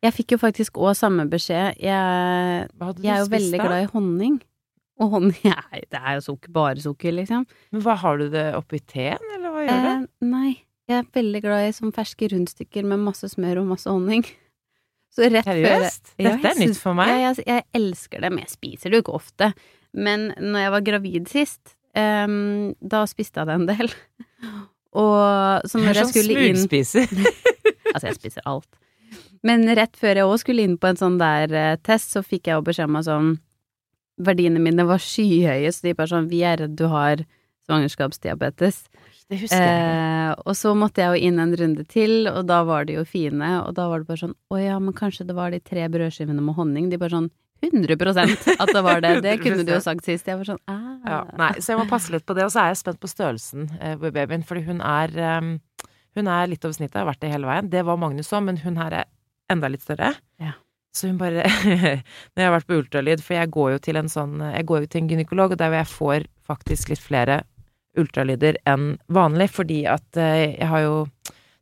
Jeg 0.05 0.13
fikk 0.13 0.35
jo 0.35 0.37
faktisk 0.37 0.77
òg 0.77 0.93
samme 0.95 1.25
beskjed. 1.29 1.79
Jeg, 1.81 2.67
jeg 3.01 3.09
er 3.09 3.23
jo 3.23 3.25
spist 3.25 3.33
veldig 3.33 3.57
da? 3.57 3.65
glad 3.65 3.81
i 3.81 3.89
honning. 3.95 4.37
Og 5.03 5.11
honning 5.13 5.43
Nei, 5.45 5.83
det 5.91 5.99
er 5.99 6.17
jo 6.17 6.23
sukker, 6.31 6.51
bare 6.55 6.81
sukker, 6.81 7.13
liksom. 7.19 7.45
Men 7.73 7.83
hva 7.85 7.97
har 8.01 8.17
du 8.17 8.31
det 8.33 8.47
oppi 8.57 8.79
teen, 8.81 9.21
eller 9.35 9.53
hva 9.53 9.65
gjør 9.65 9.83
du? 9.83 9.89
Eh, 9.91 10.03
nei, 10.25 10.51
jeg 10.89 11.01
er 11.03 11.09
veldig 11.17 11.41
glad 11.43 11.67
i 11.67 11.73
sånn 11.75 11.93
ferske 11.95 12.29
rundstykker 12.33 12.87
med 12.87 13.03
masse 13.05 13.29
smør 13.33 13.61
og 13.61 13.73
masse 13.75 13.91
honning. 13.91 14.25
Så 15.17 15.29
rett 15.31 15.47
før 15.47 15.57
Seriøst? 15.57 16.13
Ja, 16.17 16.31
Dette 16.33 16.49
er 16.51 16.59
nytt 16.61 16.79
for 16.81 16.97
meg. 16.97 17.11
Ja, 17.13 17.29
jeg, 17.29 17.45
jeg 17.47 17.65
elsker 17.79 18.21
det, 18.23 18.31
men 18.33 18.43
jeg 18.43 18.53
spiser 18.53 18.91
det 18.91 18.99
jo 18.99 19.05
ikke 19.05 19.17
ofte. 19.17 19.51
Men 19.97 20.31
når 20.37 20.65
jeg 20.65 20.73
var 20.75 20.83
gravid 20.89 21.31
sist, 21.31 21.77
um, 21.97 22.73
da 22.81 23.05
spiste 23.09 23.41
jeg 23.41 23.49
det 23.49 23.55
en 23.57 23.69
del. 23.69 23.93
Og 24.97 25.65
så 25.69 25.79
Du 25.79 25.83
når 25.85 25.93
er 25.93 26.01
jeg 26.01 26.05
sånn 26.07 26.13
skulle 26.13 26.43
inn 26.49 26.59
smugspiser. 26.61 27.15
Altså, 27.93 28.09
jeg 28.09 28.17
spiser 28.19 28.45
alt. 28.49 28.69
Men 29.45 29.65
rett 29.77 29.97
før 29.97 30.19
jeg 30.19 30.27
òg 30.27 30.39
skulle 30.41 30.65
inn 30.65 30.77
på 30.81 30.89
en 30.89 30.99
sånn 30.99 31.17
der 31.21 31.53
eh, 31.55 31.75
test, 31.85 32.13
så 32.13 32.23
fikk 32.25 32.49
jeg 32.49 32.57
jo 32.57 32.65
beskjed 32.65 32.89
om 32.89 32.97
sånn 33.05 33.29
Verdiene 34.17 34.61
mine 34.63 34.85
var 34.89 35.01
skyhøye, 35.03 35.69
så 35.73 35.85
de 35.85 35.97
bare 35.97 36.09
sånn 36.09 36.29
Vi 36.31 36.41
er 36.47 36.63
redd 36.63 36.77
du 36.79 36.87
har 36.89 37.21
svangerskapsdiabetes. 37.67 38.85
Det 39.27 39.41
husker 39.41 39.59
jeg. 39.59 39.87
Eh, 39.87 40.33
og 40.47 40.55
så 40.55 40.71
måtte 40.77 41.03
jeg 41.03 41.11
jo 41.11 41.29
inn 41.29 41.41
en 41.43 41.55
runde 41.59 41.83
til, 41.91 42.29
og 42.31 42.45
da 42.47 42.61
var 42.67 42.87
de 42.87 42.95
jo 42.95 43.03
fine, 43.07 43.49
og 43.65 43.75
da 43.75 43.89
var 43.91 44.01
det 44.01 44.07
bare 44.07 44.21
sånn 44.23 44.37
Å 44.53 44.61
ja, 44.61 44.77
men 44.79 44.95
kanskje 44.95 45.27
det 45.27 45.35
var 45.35 45.51
de 45.51 45.59
tre 45.59 45.83
brødskivene 45.91 46.43
med 46.43 46.55
honning. 46.57 46.87
De 46.91 46.99
bare 47.01 47.15
sånn 47.17 47.29
100% 47.65 48.53
at 48.61 48.71
det 48.71 48.83
var 48.85 49.01
det. 49.03 49.13
Det 49.25 49.35
kunne 49.43 49.65
du 49.67 49.73
jo 49.73 49.81
sagt 49.83 50.05
sist. 50.07 50.29
Jeg 50.29 50.39
var 50.39 50.47
sånn 50.47 50.61
ah. 50.71 50.85
Ja, 51.07 51.19
nei, 51.39 51.53
så 51.59 51.73
jeg 51.73 51.81
må 51.81 51.87
passe 51.89 52.13
litt 52.13 52.25
på 52.27 52.35
det. 52.37 52.45
Og 52.47 52.53
så 52.53 52.63
er 52.63 52.71
jeg 52.71 52.81
spent 52.83 53.01
på 53.03 53.11
størrelsen 53.11 53.67
eh, 53.81 53.97
på 53.99 54.13
babyen, 54.15 54.45
fordi 54.47 54.63
hun 54.69 54.83
er 54.85 55.13
eh, 55.17 55.51
Hun 56.17 56.29
er 56.33 56.47
litt 56.49 56.63
over 56.65 56.73
snittet, 56.73 56.97
har 56.97 57.09
vært 57.09 57.21
det 57.21 57.29
hele 57.29 57.45
veien. 57.49 57.67
Det 57.69 57.83
var 57.85 57.99
Magnus 58.01 58.31
òg, 58.33 58.47
men 58.47 58.57
hun 58.63 58.79
her 58.79 59.03
er 59.03 59.11
enda 59.53 59.69
litt 59.69 59.83
større. 59.85 60.15
Ja. 60.41 60.55
Så 60.97 61.11
hun 61.11 61.19
bare 61.19 61.45
Når 62.33 62.41
jeg 62.41 62.47
har 62.47 62.55
vært 62.55 62.69
på 62.69 62.79
ultralyd, 62.81 63.21
for 63.21 63.37
jeg 63.37 63.53
går 63.53 63.75
jo 63.75 63.83
til 63.85 63.99
en 64.01 64.09
sånn 64.11 64.39
Jeg 64.41 64.65
går 64.69 64.83
jo 64.83 64.89
til 64.91 65.03
en 65.03 65.11
gynekolog, 65.13 65.53
og 65.53 65.61
der 65.61 65.71
hvor 65.71 65.81
jeg 65.81 65.93
får 65.93 66.27
faktisk 66.47 66.93
litt 66.93 67.03
flere 67.03 67.41
ultralyder 67.97 68.59
enn 68.69 68.91
vanlig, 69.13 69.49
fordi 69.55 69.81
at 69.89 70.19
eh, 70.21 70.53
jeg 70.53 70.67
har 70.69 70.83
jo 70.83 70.97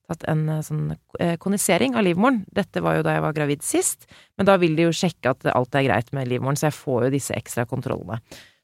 tatt 0.10 0.26
en 0.30 0.42
eh, 0.52 0.64
sånn 0.66 0.90
eh, 1.20 1.38
konisering 1.42 1.96
av 1.96 2.06
livmoren. 2.06 2.42
Dette 2.56 2.84
var 2.84 2.98
jo 2.98 3.06
da 3.06 3.16
jeg 3.16 3.24
var 3.24 3.38
gravid 3.38 3.64
sist, 3.66 4.04
men 4.38 4.50
da 4.50 4.58
vil 4.62 4.76
de 4.78 4.90
jo 4.90 4.96
sjekke 4.96 5.32
at 5.32 5.48
alt 5.54 5.78
er 5.80 5.88
greit 5.88 6.12
med 6.16 6.30
livmoren, 6.30 6.60
så 6.60 6.70
jeg 6.70 6.78
får 6.78 7.08
jo 7.08 7.14
disse 7.16 7.38
ekstra 7.38 7.66
kontrollene. 7.70 8.20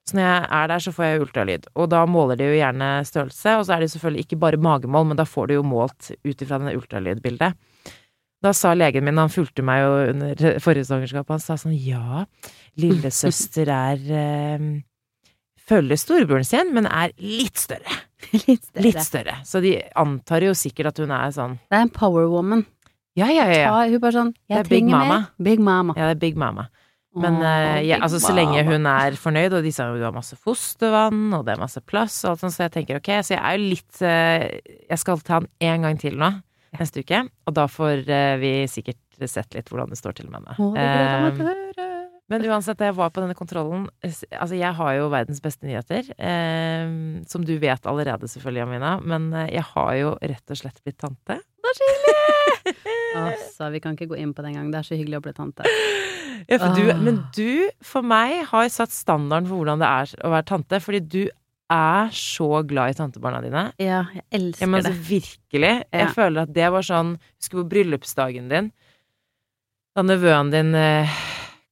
Så 0.07 0.17
når 0.17 0.27
jeg 0.27 0.45
er 0.57 0.69
der, 0.71 0.83
så 0.83 0.93
får 0.95 1.07
jeg 1.07 1.23
ultralyd, 1.23 1.67
og 1.77 1.91
da 1.93 2.03
måler 2.09 2.39
de 2.39 2.49
jo 2.49 2.59
gjerne 2.59 2.89
størrelse, 3.07 3.57
og 3.57 3.65
så 3.65 3.75
er 3.75 3.81
det 3.81 3.89
jo 3.89 3.95
selvfølgelig 3.95 4.25
ikke 4.27 4.41
bare 4.43 4.61
magemål, 4.67 5.11
men 5.11 5.19
da 5.19 5.27
får 5.29 5.47
du 5.49 5.59
jo 5.59 5.67
målt 5.67 6.11
ut 6.11 6.41
ifra 6.41 6.57
denne 6.57 6.75
ultralydbildet. 6.77 7.59
Da 8.41 8.53
sa 8.57 8.73
legen 8.73 9.05
min, 9.05 9.19
han 9.21 9.29
fulgte 9.29 9.63
meg 9.65 9.83
jo 9.83 9.91
under 10.13 10.59
forrige 10.65 10.87
svangerskap, 10.89 11.29
han 11.29 11.43
sa 11.43 11.57
sånn 11.61 11.75
ja, 11.77 12.23
lillesøster 12.81 13.69
er 13.69 14.01
øh, 14.21 14.69
følger 15.71 15.99
storebroren 16.01 16.47
sin, 16.47 16.73
men 16.75 16.89
er 16.89 17.13
litt 17.21 17.61
større. 17.61 17.99
Litt 18.31 18.63
større. 18.63 18.83
Litt 18.85 19.01
større. 19.03 19.33
Så 19.49 19.59
de 19.63 19.73
antar 19.97 20.43
jo 20.45 20.53
sikkert 20.55 20.91
at 20.91 20.99
hun 21.01 21.11
er 21.11 21.31
sånn 21.35 21.55
Det 21.71 21.79
er 21.79 21.87
en 21.87 21.91
power 21.91 22.27
woman. 22.31 22.61
Ja, 23.17 23.27
ja, 23.33 23.47
ja. 23.49 23.63
ja. 23.65 23.79
Hun 23.91 23.99
bare 23.99 24.15
sånn 24.15 24.29
Jeg 24.47 24.61
er 24.61 24.69
trenger 24.69 24.93
mama. 24.93 25.17
mer. 25.17 25.31
Big 25.49 25.63
mama. 25.65 25.95
Ja, 25.97 26.11
det 26.11 26.15
er 26.15 26.21
big 26.21 26.37
mama. 26.39 26.67
Men 27.11 27.41
Åh, 27.41 27.81
ja, 27.83 27.97
altså, 27.99 28.21
så 28.23 28.31
lenge 28.31 28.61
hun 28.63 28.85
er 28.87 29.17
fornøyd, 29.19 29.57
og 29.57 29.65
de 29.65 29.71
sa 29.75 29.89
jo 29.89 29.97
du 29.99 30.05
har 30.05 30.13
masse 30.15 30.37
fostervann, 30.39 31.25
og 31.35 31.43
det 31.43 31.57
er 31.57 31.59
masse 31.59 31.81
plass, 31.83 32.21
og 32.23 32.35
alt 32.35 32.45
sånt, 32.45 32.55
så 32.55 32.69
jeg 32.69 32.73
tenker 32.77 33.01
ok, 33.01 33.09
så 33.19 33.33
jeg 33.35 33.41
er 33.41 33.57
jo 33.57 33.65
litt 33.73 33.99
eh, 34.07 34.45
Jeg 34.93 35.01
skal 35.01 35.19
ta 35.27 35.41
den 35.43 35.49
en 35.73 35.89
gang 35.89 35.99
til 35.99 36.15
nå, 36.21 36.29
neste 36.79 37.03
uke, 37.03 37.23
og 37.47 37.53
da 37.57 37.65
får 37.67 38.05
eh, 38.09 38.35
vi 38.41 38.51
sikkert 38.71 38.99
sett 39.29 39.53
litt 39.57 39.67
hvordan 39.69 39.89
det 39.91 39.97
står 39.99 40.15
til 40.17 40.29
med 40.31 40.41
henne. 40.47 40.55
Det 40.75 40.81
Eh, 40.81 41.41
høre. 41.41 41.87
Men 42.31 42.45
uansett, 42.47 42.77
da 42.79 42.85
jeg 42.87 42.95
var 42.95 43.09
på 43.11 43.19
denne 43.19 43.35
kontrollen 43.35 43.89
Altså, 44.07 44.55
jeg 44.55 44.71
har 44.77 44.93
jo 44.95 45.09
verdens 45.11 45.41
beste 45.43 45.67
nyheter. 45.67 46.07
Eh, 46.15 46.93
som 47.27 47.43
du 47.43 47.57
vet 47.59 47.83
allerede, 47.91 48.29
selvfølgelig, 48.31 48.61
Amina. 48.63 48.93
Men 49.03 49.33
eh, 49.33 49.49
jeg 49.57 49.65
har 49.73 49.91
jo 49.99 50.13
rett 50.21 50.53
og 50.55 50.57
slett 50.61 50.79
blitt 50.85 50.97
tante. 51.03 51.41
Altså, 53.11 53.67
vi 53.73 53.79
kan 53.83 53.95
ikke 53.97 54.07
gå 54.13 54.17
inn 54.21 54.31
på 54.33 54.43
det 54.43 54.53
engang. 54.53 54.69
Det 54.71 54.79
er 54.79 54.87
så 54.87 54.95
hyggelig 54.95 55.17
å 55.19 55.23
bli 55.25 55.33
tante. 55.35 55.65
Ja, 56.47 56.57
for 56.61 56.71
du, 56.77 56.85
Ah. 56.93 56.97
men 57.03 57.17
du, 57.35 57.67
for 57.83 58.01
meg, 58.07 58.45
har 58.47 58.69
satt 58.71 58.93
standarden 58.95 59.49
for 59.49 59.59
hvordan 59.59 59.81
det 59.83 59.89
er 59.89 60.13
å 60.25 60.31
være 60.31 60.47
tante. 60.47 60.79
Fordi 60.79 61.01
du 61.03 61.21
er 61.71 62.11
så 62.15 62.47
glad 62.67 62.91
i 62.93 62.97
tantebarna 62.99 63.41
dine. 63.43 63.65
Ja, 63.81 64.03
jeg 64.13 64.23
elsker 64.37 64.65
Ja, 64.65 64.69
men 64.71 64.81
altså, 64.81 64.93
det. 64.93 65.07
virkelig. 65.09 65.73
Jeg 65.91 66.05
Ja. 66.05 66.13
føler 66.15 66.41
at 66.43 66.53
det 66.53 66.71
var 66.71 66.81
sånn 66.85 67.17
Husker 67.39 67.61
på 67.63 67.69
bryllupsdagen 67.71 68.49
din. 68.51 68.71
Da 69.95 70.03
nevøen 70.07 70.51
din 70.53 70.75
eh, 70.75 71.09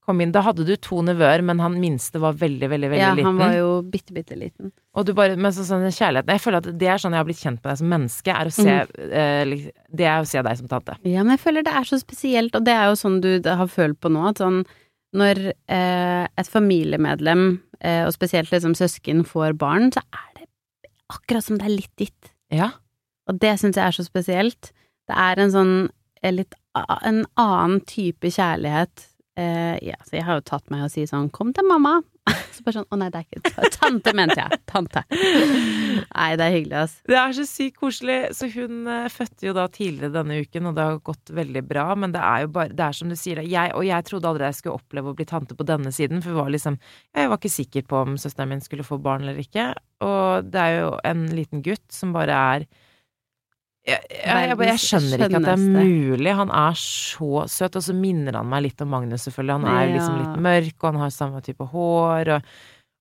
kom 0.04 0.20
inn. 0.20 0.32
Da 0.34 0.42
hadde 0.42 0.64
du 0.66 0.74
to 0.76 1.00
nevøer, 1.06 1.42
men 1.46 1.60
han 1.62 1.78
minste 1.80 2.18
var 2.20 2.34
veldig, 2.34 2.68
veldig, 2.68 2.90
veldig 2.90 2.98
Ja, 3.00 3.14
liten. 3.14 3.24
han 3.30 3.38
var 3.38 3.54
jo 3.54 3.70
bitte, 3.82 4.12
bitte 4.16 4.36
liten. 4.36 4.72
Og 4.96 5.06
du 5.06 5.12
bare, 5.14 5.36
men 5.36 5.52
så, 5.52 5.62
sånn 5.64 5.86
kjærlighet 5.86 6.26
Jeg 6.26 6.40
føler 6.42 6.56
at 6.64 6.78
det 6.78 6.88
er 6.90 6.98
sånn 6.98 7.12
jeg 7.14 7.20
har 7.22 7.28
blitt 7.28 7.40
kjent 7.44 7.60
med 7.62 7.70
deg 7.70 7.78
som 7.78 7.88
menneske, 7.94 8.34
er 8.34 8.50
å 8.50 8.52
se 8.52 8.76
mm. 8.76 9.12
eh, 9.12 9.70
Det 9.94 10.06
er 10.10 10.20
å 10.20 10.26
se 10.28 10.42
deg 10.42 10.58
som 10.58 10.68
tante. 10.68 10.96
Ja, 11.04 11.22
men 11.22 11.36
jeg 11.36 11.44
føler 11.44 11.62
det 11.64 11.72
er 11.72 11.84
så 11.88 12.00
spesielt, 12.02 12.54
og 12.58 12.64
det 12.66 12.74
er 12.74 12.90
jo 12.90 12.98
sånn 12.98 13.20
du 13.22 13.30
har 13.48 13.66
følt 13.70 14.00
på 14.00 14.10
nå, 14.10 14.28
at 14.28 14.42
sånn 14.42 14.64
når 15.14 15.40
eh, 15.68 16.26
et 16.38 16.46
familiemedlem, 16.46 17.60
og 17.80 18.12
spesielt 18.12 18.50
liksom 18.52 18.74
søsken, 18.76 19.24
får 19.24 19.54
barn, 19.56 19.88
så 19.94 20.02
er 20.12 20.26
det 20.36 20.46
akkurat 21.10 21.46
som 21.46 21.58
det 21.58 21.68
er 21.68 21.76
litt 21.78 21.94
ditt. 22.00 22.32
Ja. 22.52 22.72
Og 23.30 23.38
det 23.40 23.54
syns 23.60 23.78
jeg 23.78 23.86
er 23.86 23.96
så 23.96 24.04
spesielt. 24.06 24.72
Det 25.10 25.16
er 25.16 25.40
en 25.42 25.54
sånn 25.54 25.74
eh, 26.22 26.34
litt 26.34 26.56
en 26.74 27.24
annen 27.40 27.80
type 27.88 28.30
kjærlighet. 28.30 29.06
Eh, 29.40 29.76
ja, 29.86 29.98
så 30.06 30.18
jeg 30.18 30.26
har 30.26 30.38
jo 30.38 30.48
tatt 30.52 30.70
meg 30.72 30.86
og 30.86 30.92
si 30.92 31.06
sånn 31.06 31.30
'kom 31.30 31.52
til 31.54 31.66
mamma'. 31.66 32.02
Så 32.54 32.64
bare 32.64 32.76
sånn 32.76 32.88
'å 32.92 32.98
nei, 33.00 33.08
det 33.12 33.20
er 33.20 33.26
ikke 33.26 33.70
Tante, 33.76 34.12
mente 34.16 34.36
jeg. 34.36 34.58
Tante'. 34.68 35.02
Nei, 35.10 36.28
det 36.36 36.44
er 36.44 36.54
hyggelig, 36.54 36.76
ass. 36.82 36.96
Det 37.08 37.16
er 37.16 37.34
så 37.36 37.46
sykt 37.48 37.78
koselig. 37.80 38.18
Så 38.36 38.50
hun 38.52 38.86
eh, 38.90 39.08
fødte 39.12 39.48
jo 39.48 39.54
da 39.56 39.66
tidligere 39.72 40.12
denne 40.18 40.40
uken, 40.44 40.68
og 40.70 40.76
det 40.76 40.86
har 40.88 41.00
gått 41.06 41.32
veldig 41.36 41.62
bra. 41.68 41.86
Men 41.98 42.14
det 42.14 42.22
er 42.24 42.44
jo 42.44 42.52
bare 42.58 42.74
Det 42.76 42.86
er 42.86 42.98
som 42.98 43.12
du 43.12 43.16
sier, 43.18 43.42
jeg, 43.46 43.74
og 43.76 43.86
jeg 43.86 44.06
trodde 44.08 44.30
aldri 44.30 44.50
jeg 44.50 44.60
skulle 44.60 44.80
oppleve 44.80 45.12
å 45.12 45.16
bli 45.18 45.28
tante 45.28 45.56
på 45.56 45.66
denne 45.68 45.92
siden, 45.94 46.22
for 46.24 46.36
var 46.36 46.52
liksom 46.52 46.78
Jeg 47.16 47.30
var 47.32 47.40
ikke 47.40 47.56
sikker 47.56 47.88
på 47.88 48.04
om 48.04 48.20
søsteren 48.20 48.52
min 48.52 48.64
skulle 48.64 48.86
få 48.86 49.00
barn 49.02 49.24
eller 49.24 49.40
ikke. 49.40 49.72
Og 50.04 50.50
det 50.50 50.60
er 50.60 50.78
jo 50.80 50.92
en 51.04 51.26
liten 51.34 51.64
gutt 51.64 51.86
som 51.94 52.14
bare 52.16 52.36
er 52.54 52.68
jeg, 53.88 54.02
jeg, 54.12 54.48
jeg, 54.50 54.56
jeg 54.68 54.80
skjønner 54.82 55.22
ikke 55.24 55.38
at 55.38 55.46
det 55.46 55.54
er 55.54 55.62
mulig. 55.62 56.34
Han 56.36 56.50
er 56.52 56.76
så 56.80 57.46
søt, 57.48 57.78
og 57.80 57.86
så 57.86 57.94
minner 57.96 58.36
han 58.36 58.50
meg 58.50 58.66
litt 58.68 58.84
om 58.84 58.92
Magnus, 58.92 59.24
selvfølgelig. 59.26 59.56
Han 59.56 59.70
er 59.72 59.80
jo 59.86 59.94
liksom 59.96 60.20
litt 60.20 60.44
mørk, 60.48 60.76
og 60.82 60.90
han 60.90 61.00
har 61.04 61.16
samme 61.16 61.40
type 61.46 61.70
hår, 61.72 62.34
og 62.36 62.52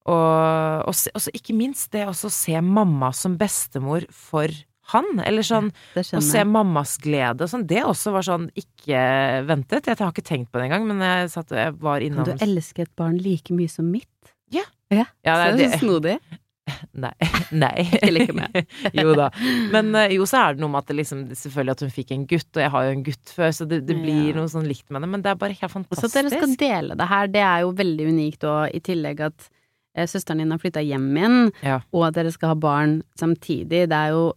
og, 0.09 0.87
og, 0.87 0.95
og 0.95 1.21
så 1.21 1.31
ikke 1.35 1.53
minst 1.53 1.91
det 1.93 2.05
å 2.07 2.13
se 2.15 2.61
mamma 2.65 3.11
som 3.13 3.35
bestemor 3.37 4.07
for 4.15 4.53
han. 4.93 5.21
Eller 5.25 5.45
sånn 5.45 5.69
å 5.69 6.21
se 6.23 6.43
mammas 6.47 6.95
glede 7.03 7.45
og 7.45 7.51
sånn. 7.51 7.67
Det 7.69 7.83
også 7.85 8.13
var 8.15 8.25
sånn 8.25 8.47
ikke 8.57 9.01
ventet. 9.49 9.89
Jeg 9.91 9.99
har 9.99 10.13
ikke 10.13 10.25
tenkt 10.25 10.51
på 10.51 10.61
det 10.61 10.69
engang, 10.69 10.87
men 10.89 11.03
jeg 11.05 11.31
satt 11.35 11.53
jeg 11.55 11.75
var 11.81 12.01
Kan 12.01 12.29
du 12.31 12.45
elske 12.47 12.87
et 12.87 12.93
barn 12.97 13.19
like 13.21 13.55
mye 13.55 13.71
som 13.71 13.89
mitt? 13.91 14.33
Ja. 14.53 14.65
ja. 14.89 15.05
Ja, 15.25 15.35
så 15.35 15.57
det, 15.59 15.67
det, 15.75 15.81
snodig. 15.83 16.17
nei. 17.05 17.13
nei. 17.63 17.85
Ikke 17.85 18.11
like 18.13 18.33
mye. 18.37 18.63
jo 19.03 19.13
da. 19.17 19.29
Men 19.73 19.93
eh, 19.95 20.15
jo, 20.15 20.25
så 20.29 20.41
er 20.43 20.53
det 20.57 20.63
noe 20.63 20.69
med 20.73 20.79
at 20.83 20.87
det 20.91 20.97
liksom 21.01 21.21
Selvfølgelig 21.35 21.71
at 21.77 21.83
hun 21.85 21.93
fikk 21.95 22.11
en 22.15 22.25
gutt, 22.29 22.49
og 22.55 22.61
jeg 22.63 22.71
har 22.75 22.83
jo 22.87 22.91
en 22.97 23.03
gutt 23.03 23.33
før, 23.35 23.51
så 23.55 23.67
det, 23.69 23.81
det 23.87 23.97
blir 24.01 24.29
Ja. 24.31 24.35
noe 24.39 24.47
sånn 24.51 24.67
likt 24.67 24.89
med 24.91 25.01
det. 25.05 25.09
Men 25.13 25.21
det 25.25 25.31
er 25.33 25.39
bare 25.41 25.53
helt 25.57 25.69
Og 25.69 25.75
fantastisk. 25.77 26.01
så 26.05 26.09
at 26.11 26.17
dere 26.31 26.33
skal 26.39 26.55
dele 26.61 26.95
det 26.99 27.07
her, 27.13 27.27
det 27.27 27.41
er 27.45 27.59
jo 27.65 27.71
veldig 27.79 28.07
unikt, 28.13 28.43
og 28.49 28.75
i 28.75 28.79
tillegg 28.79 29.21
at 29.29 29.49
eh, 29.97 30.05
søsteren 30.07 30.37
din 30.43 30.51
har 30.51 30.59
flytta 30.61 30.83
hjem 30.85 31.09
igjen, 31.17 31.39
Ja. 31.65 31.79
og 31.93 32.07
at 32.09 32.17
dere 32.19 32.31
skal 32.31 32.53
ha 32.53 32.55
barn 32.55 32.99
samtidig, 33.19 33.87
det 33.89 33.95
er 33.97 34.13
jo 34.15 34.33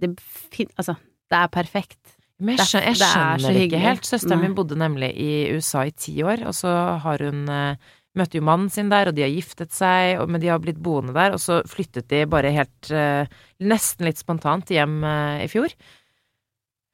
det, 0.00 0.14
fin, 0.20 0.68
Altså, 0.78 0.96
det 1.30 1.38
er 1.38 1.48
perfekt. 1.54 2.00
Men 2.40 2.56
jeg 2.56 2.58
Det- 2.58 2.66
skjønner, 2.66 2.86
jeg 2.86 3.00
er 3.00 3.38
skjønner 3.38 3.52
det 3.54 3.62
ikke 3.70 3.78
helt. 3.80 4.02
Søsteren 4.04 4.38
Nei. 4.40 4.48
min 4.48 4.54
bodde 4.58 4.74
nemlig 4.76 5.10
i 5.16 5.28
USA 5.54 5.84
i 5.86 5.90
ti 5.94 6.16
år, 6.22 6.42
og 6.48 6.52
så 6.52 6.98
har 7.00 7.18
hun 7.22 7.48
eh, 7.48 7.76
Møtte 8.14 8.38
jo 8.38 8.46
mannen 8.46 8.70
sin 8.70 8.92
der, 8.92 9.10
og 9.10 9.16
de 9.16 9.24
har 9.24 9.32
giftet 9.32 9.74
seg, 9.74 10.20
men 10.30 10.42
de 10.42 10.52
har 10.52 10.62
blitt 10.62 10.78
boende 10.82 11.14
der, 11.16 11.34
og 11.34 11.42
så 11.42 11.58
flyttet 11.66 12.06
de 12.12 12.22
bare 12.30 12.52
helt 12.54 12.90
eh, 12.94 13.26
Nesten 13.64 14.06
litt 14.06 14.20
spontant 14.20 14.70
hjem 14.70 15.00
eh, 15.08 15.44
i 15.46 15.50
fjor. 15.50 15.74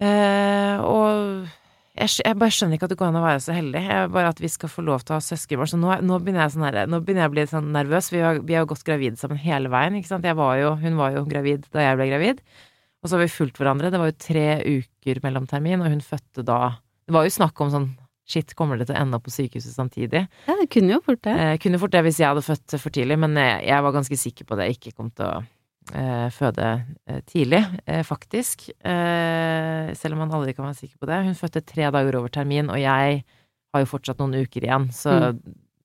Eh, 0.00 0.80
og 0.80 1.50
jeg, 2.00 2.32
bare 2.40 2.54
skjønner 2.54 2.78
ikke 2.78 2.88
at 2.88 2.94
det 2.94 2.98
går 3.00 3.10
an 3.10 3.20
å 3.20 3.24
være 3.26 3.42
så 3.44 3.52
heldig. 3.52 3.82
Jeg, 3.84 4.10
bare 4.14 4.32
at 4.32 4.40
vi 4.40 4.48
skal 4.48 4.72
få 4.72 4.84
lov 4.86 5.04
til 5.04 5.12
å 5.12 5.18
ha 5.18 5.24
søskenbarn. 5.24 5.68
Så 5.68 5.80
nå, 5.80 5.92
nå, 6.06 6.20
begynner 6.22 6.46
jeg 6.46 6.54
sånn 6.54 6.66
her, 6.70 6.80
nå 6.88 7.02
begynner 7.04 7.26
jeg 7.26 7.32
å 7.32 7.34
bli 7.34 7.46
sånn 7.50 7.70
nervøs. 7.74 8.08
Vi 8.14 8.22
har, 8.24 8.40
vi 8.46 8.56
har 8.56 8.68
gått 8.70 8.86
gravid 8.86 9.20
sammen 9.20 9.40
hele 9.42 9.72
veien, 9.72 9.98
ikke 9.98 10.14
sant. 10.14 10.28
Var 10.40 10.60
jo, 10.62 10.74
hun 10.80 10.96
var 11.00 11.18
jo 11.18 11.26
gravid 11.28 11.68
da 11.74 11.84
jeg 11.84 12.00
ble 12.00 12.08
gravid. 12.14 12.44
Og 13.00 13.08
så 13.08 13.16
har 13.16 13.24
vi 13.26 13.32
fulgt 13.32 13.60
hverandre. 13.60 13.92
Det 13.92 14.00
var 14.00 14.08
jo 14.08 14.20
tre 14.24 14.46
uker 14.64 15.20
mellom 15.26 15.48
termin, 15.50 15.84
og 15.84 15.92
hun 15.92 16.04
fødte 16.04 16.46
da 16.46 16.78
Det 17.04 17.16
var 17.16 17.26
jo 17.26 17.34
snakk 17.34 17.60
om 17.60 17.72
sånn 17.74 17.90
Shit, 18.30 18.52
kommer 18.58 18.78
det 18.78 18.86
til 18.88 18.94
å 18.94 19.00
ende 19.00 19.18
opp 19.18 19.24
på 19.26 19.32
sykehuset 19.34 19.74
samtidig? 19.74 20.24
Ja, 20.46 20.54
det 20.60 20.68
kunne 20.70 20.94
jo 20.94 21.00
fort 21.02 21.22
det. 21.26 21.34
Eh, 21.34 21.54
kunne 21.62 21.80
fort 21.82 21.94
det 21.94 22.04
hvis 22.06 22.20
jeg 22.22 22.30
hadde 22.30 22.44
født 22.46 22.76
for 22.78 22.94
tidlig, 22.94 23.16
men 23.18 23.34
jeg, 23.40 23.64
jeg 23.66 23.86
var 23.86 23.96
ganske 23.96 24.20
sikker 24.22 24.46
på 24.46 24.58
det. 24.60 24.68
Jeg 24.70 24.78
ikke 24.78 24.94
kom 25.00 25.08
til 25.18 25.26
å 25.26 25.40
eh, 25.98 26.28
føde 26.36 26.68
eh, 27.10 27.22
tidlig, 27.26 27.64
eh, 27.90 28.04
faktisk. 28.06 28.68
Eh, 28.86 29.90
selv 29.98 30.14
om 30.14 30.22
man 30.24 30.36
aldri 30.38 30.54
kan 30.54 30.68
være 30.68 30.78
sikker 30.84 31.00
på 31.02 31.10
det. 31.10 31.18
Hun 31.26 31.38
fødte 31.38 31.64
tre 31.66 31.90
dager 31.90 32.20
over 32.20 32.30
termin, 32.32 32.70
og 32.70 32.78
jeg 32.78 33.24
har 33.74 33.82
jo 33.84 33.90
fortsatt 33.90 34.22
noen 34.22 34.38
uker 34.44 34.66
igjen, 34.66 34.88
så 34.94 35.18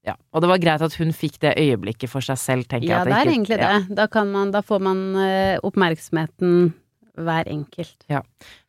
ja. 0.05 0.13
Og 0.37 0.43
det 0.43 0.49
var 0.51 0.61
greit 0.61 0.83
at 0.85 0.95
hun 0.99 1.09
fikk 1.17 1.39
det 1.41 1.55
øyeblikket 1.57 2.11
for 2.11 2.21
seg 2.21 2.37
selv, 2.37 2.67
tenker 2.69 2.91
Ja, 2.91 2.99
jeg. 3.01 3.09
Ja, 3.09 3.09
det 3.09 3.17
er 3.17 3.31
egentlig 3.31 3.57
ja. 3.57 3.69
det. 3.79 3.95
Da, 3.97 4.05
kan 4.11 4.29
man, 4.29 4.51
da 4.53 4.61
får 4.61 4.83
man 4.85 4.99
eh, 5.17 5.55
oppmerksomheten 5.65 6.75
hver 7.17 7.47
enkelt. 7.51 8.05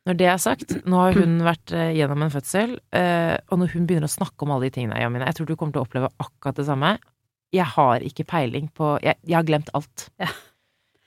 Når 0.07 0.17
det 0.21 0.27
er 0.31 0.39
sagt, 0.39 0.75
nå 0.87 0.97
har 1.03 1.13
hun 1.19 1.39
vært 1.43 1.73
eh, 1.75 1.93
gjennom 1.99 2.23
en 2.23 2.31
fødsel, 2.31 2.77
eh, 2.95 3.37
og 3.51 3.59
når 3.59 3.73
hun 3.75 3.87
begynner 3.89 4.07
å 4.07 4.13
snakke 4.17 4.43
om 4.47 4.53
alle 4.55 4.69
de 4.69 4.75
tingene, 4.79 5.01
Jamina, 5.03 5.27
jeg 5.27 5.39
tror 5.41 5.47
du 5.51 5.57
kommer 5.57 5.73
til 5.77 5.83
å 5.83 5.87
oppleve 5.89 6.11
akkurat 6.23 6.57
det 6.61 6.67
samme. 6.69 6.97
jeg 7.55 7.65
har 7.77 8.01
ikke 8.03 8.25
peiling 8.27 8.69
på 8.75 8.99
Jeg, 9.03 9.17
jeg 9.25 9.37
har 9.37 9.45
glemt 9.47 9.71
alt. 9.75 10.09
Ja. 10.21 10.29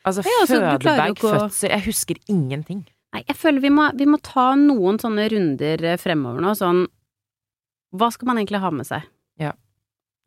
Altså, 0.06 0.24
Ja, 0.24 0.38
altså, 0.42 0.56
du 0.60 0.88
fødebag, 0.88 1.20
å- 1.20 1.34
fødsel 1.36 1.70
Jeg 1.70 1.84
husker 1.86 2.16
ingenting. 2.32 2.86
Nei, 3.14 3.24
jeg 3.28 3.36
føler 3.36 3.60
vi 3.62 3.70
må, 3.70 3.90
vi 3.98 4.06
må 4.06 4.18
ta 4.22 4.54
noen 4.56 4.98
sånne 5.02 5.30
runder 5.32 5.84
eh, 5.84 5.98
fremover 5.98 6.40
nå, 6.42 6.54
sånn 6.56 6.86
Hva 7.96 8.12
skal 8.14 8.28
man 8.30 8.38
egentlig 8.38 8.62
ha 8.62 8.70
med 8.72 8.86
seg? 8.88 9.02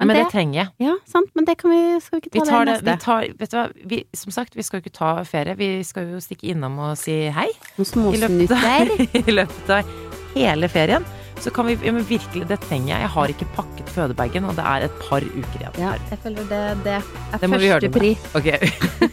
Ja. 0.02 0.06
Men, 0.08 0.16
det 0.16 0.24
det, 0.24 0.32
trenger 0.34 0.58
jeg. 0.58 0.68
Ja, 0.82 0.96
sant, 1.06 1.30
men 1.38 1.46
det 1.46 1.56
kan 1.60 1.70
vi 1.70 1.80
Skal 2.02 2.18
vi 2.18 2.22
ikke 2.24 2.34
Vi 2.34 2.42
ta 2.42 2.50
tar 2.50 2.66
det 2.66 2.76
det, 2.82 2.90
vi 2.90 3.04
tar, 3.06 3.26
vet 3.38 3.52
du 3.52 3.56
hva, 3.56 3.64
vi, 3.94 4.02
som 4.18 4.34
sagt, 4.34 4.56
vi 4.58 4.66
skal 4.66 4.80
jo 4.80 4.84
ikke 4.86 4.96
ta 4.98 5.14
ferie. 5.28 5.56
Vi 5.58 5.72
skal 5.86 6.10
jo 6.12 6.20
stikke 6.22 6.50
innom 6.52 6.78
og 6.82 6.96
si 7.00 7.16
hei. 7.32 7.48
I 7.78 8.22
løpet, 8.22 8.54
av, 8.58 8.94
I 9.30 9.36
løpet 9.40 9.74
av 9.78 9.98
hele 10.34 10.70
ferien. 10.72 11.06
Så 11.42 11.50
kan 11.50 11.66
vi 11.66 11.78
ja, 11.82 11.92
men 11.92 12.04
virkelig, 12.06 12.46
det 12.48 12.60
trenger 12.68 12.92
jeg. 12.92 13.00
Jeg 13.02 13.12
har 13.16 13.32
ikke 13.34 13.48
pakket 13.56 13.88
fødebagen, 13.90 14.44
og 14.46 14.54
det 14.58 14.66
er 14.74 14.86
et 14.86 15.00
par 15.02 15.24
uker 15.26 15.58
igjen. 15.58 15.80
Ja, 15.80 15.94
jeg 16.10 16.20
føler 16.22 16.50
det, 16.52 16.60
det 16.84 16.98
er 16.98 17.08
Det 17.40 17.50
vi 17.50 17.72
første 17.72 17.90
pri. 17.96 18.12
Ok. 18.38 18.50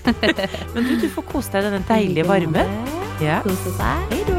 Men 0.76 0.92
du, 0.92 0.94
du 1.02 1.08
får 1.16 1.30
kose 1.32 1.56
deg 1.56 1.64
i 1.64 1.72
denne 1.72 1.86
deilige 1.90 2.28
varmen. 2.30 2.78
Ja. 3.24 3.42
Kose 3.48 3.74
seg. 3.80 4.14
Hei 4.14 4.22
da. 4.30 4.39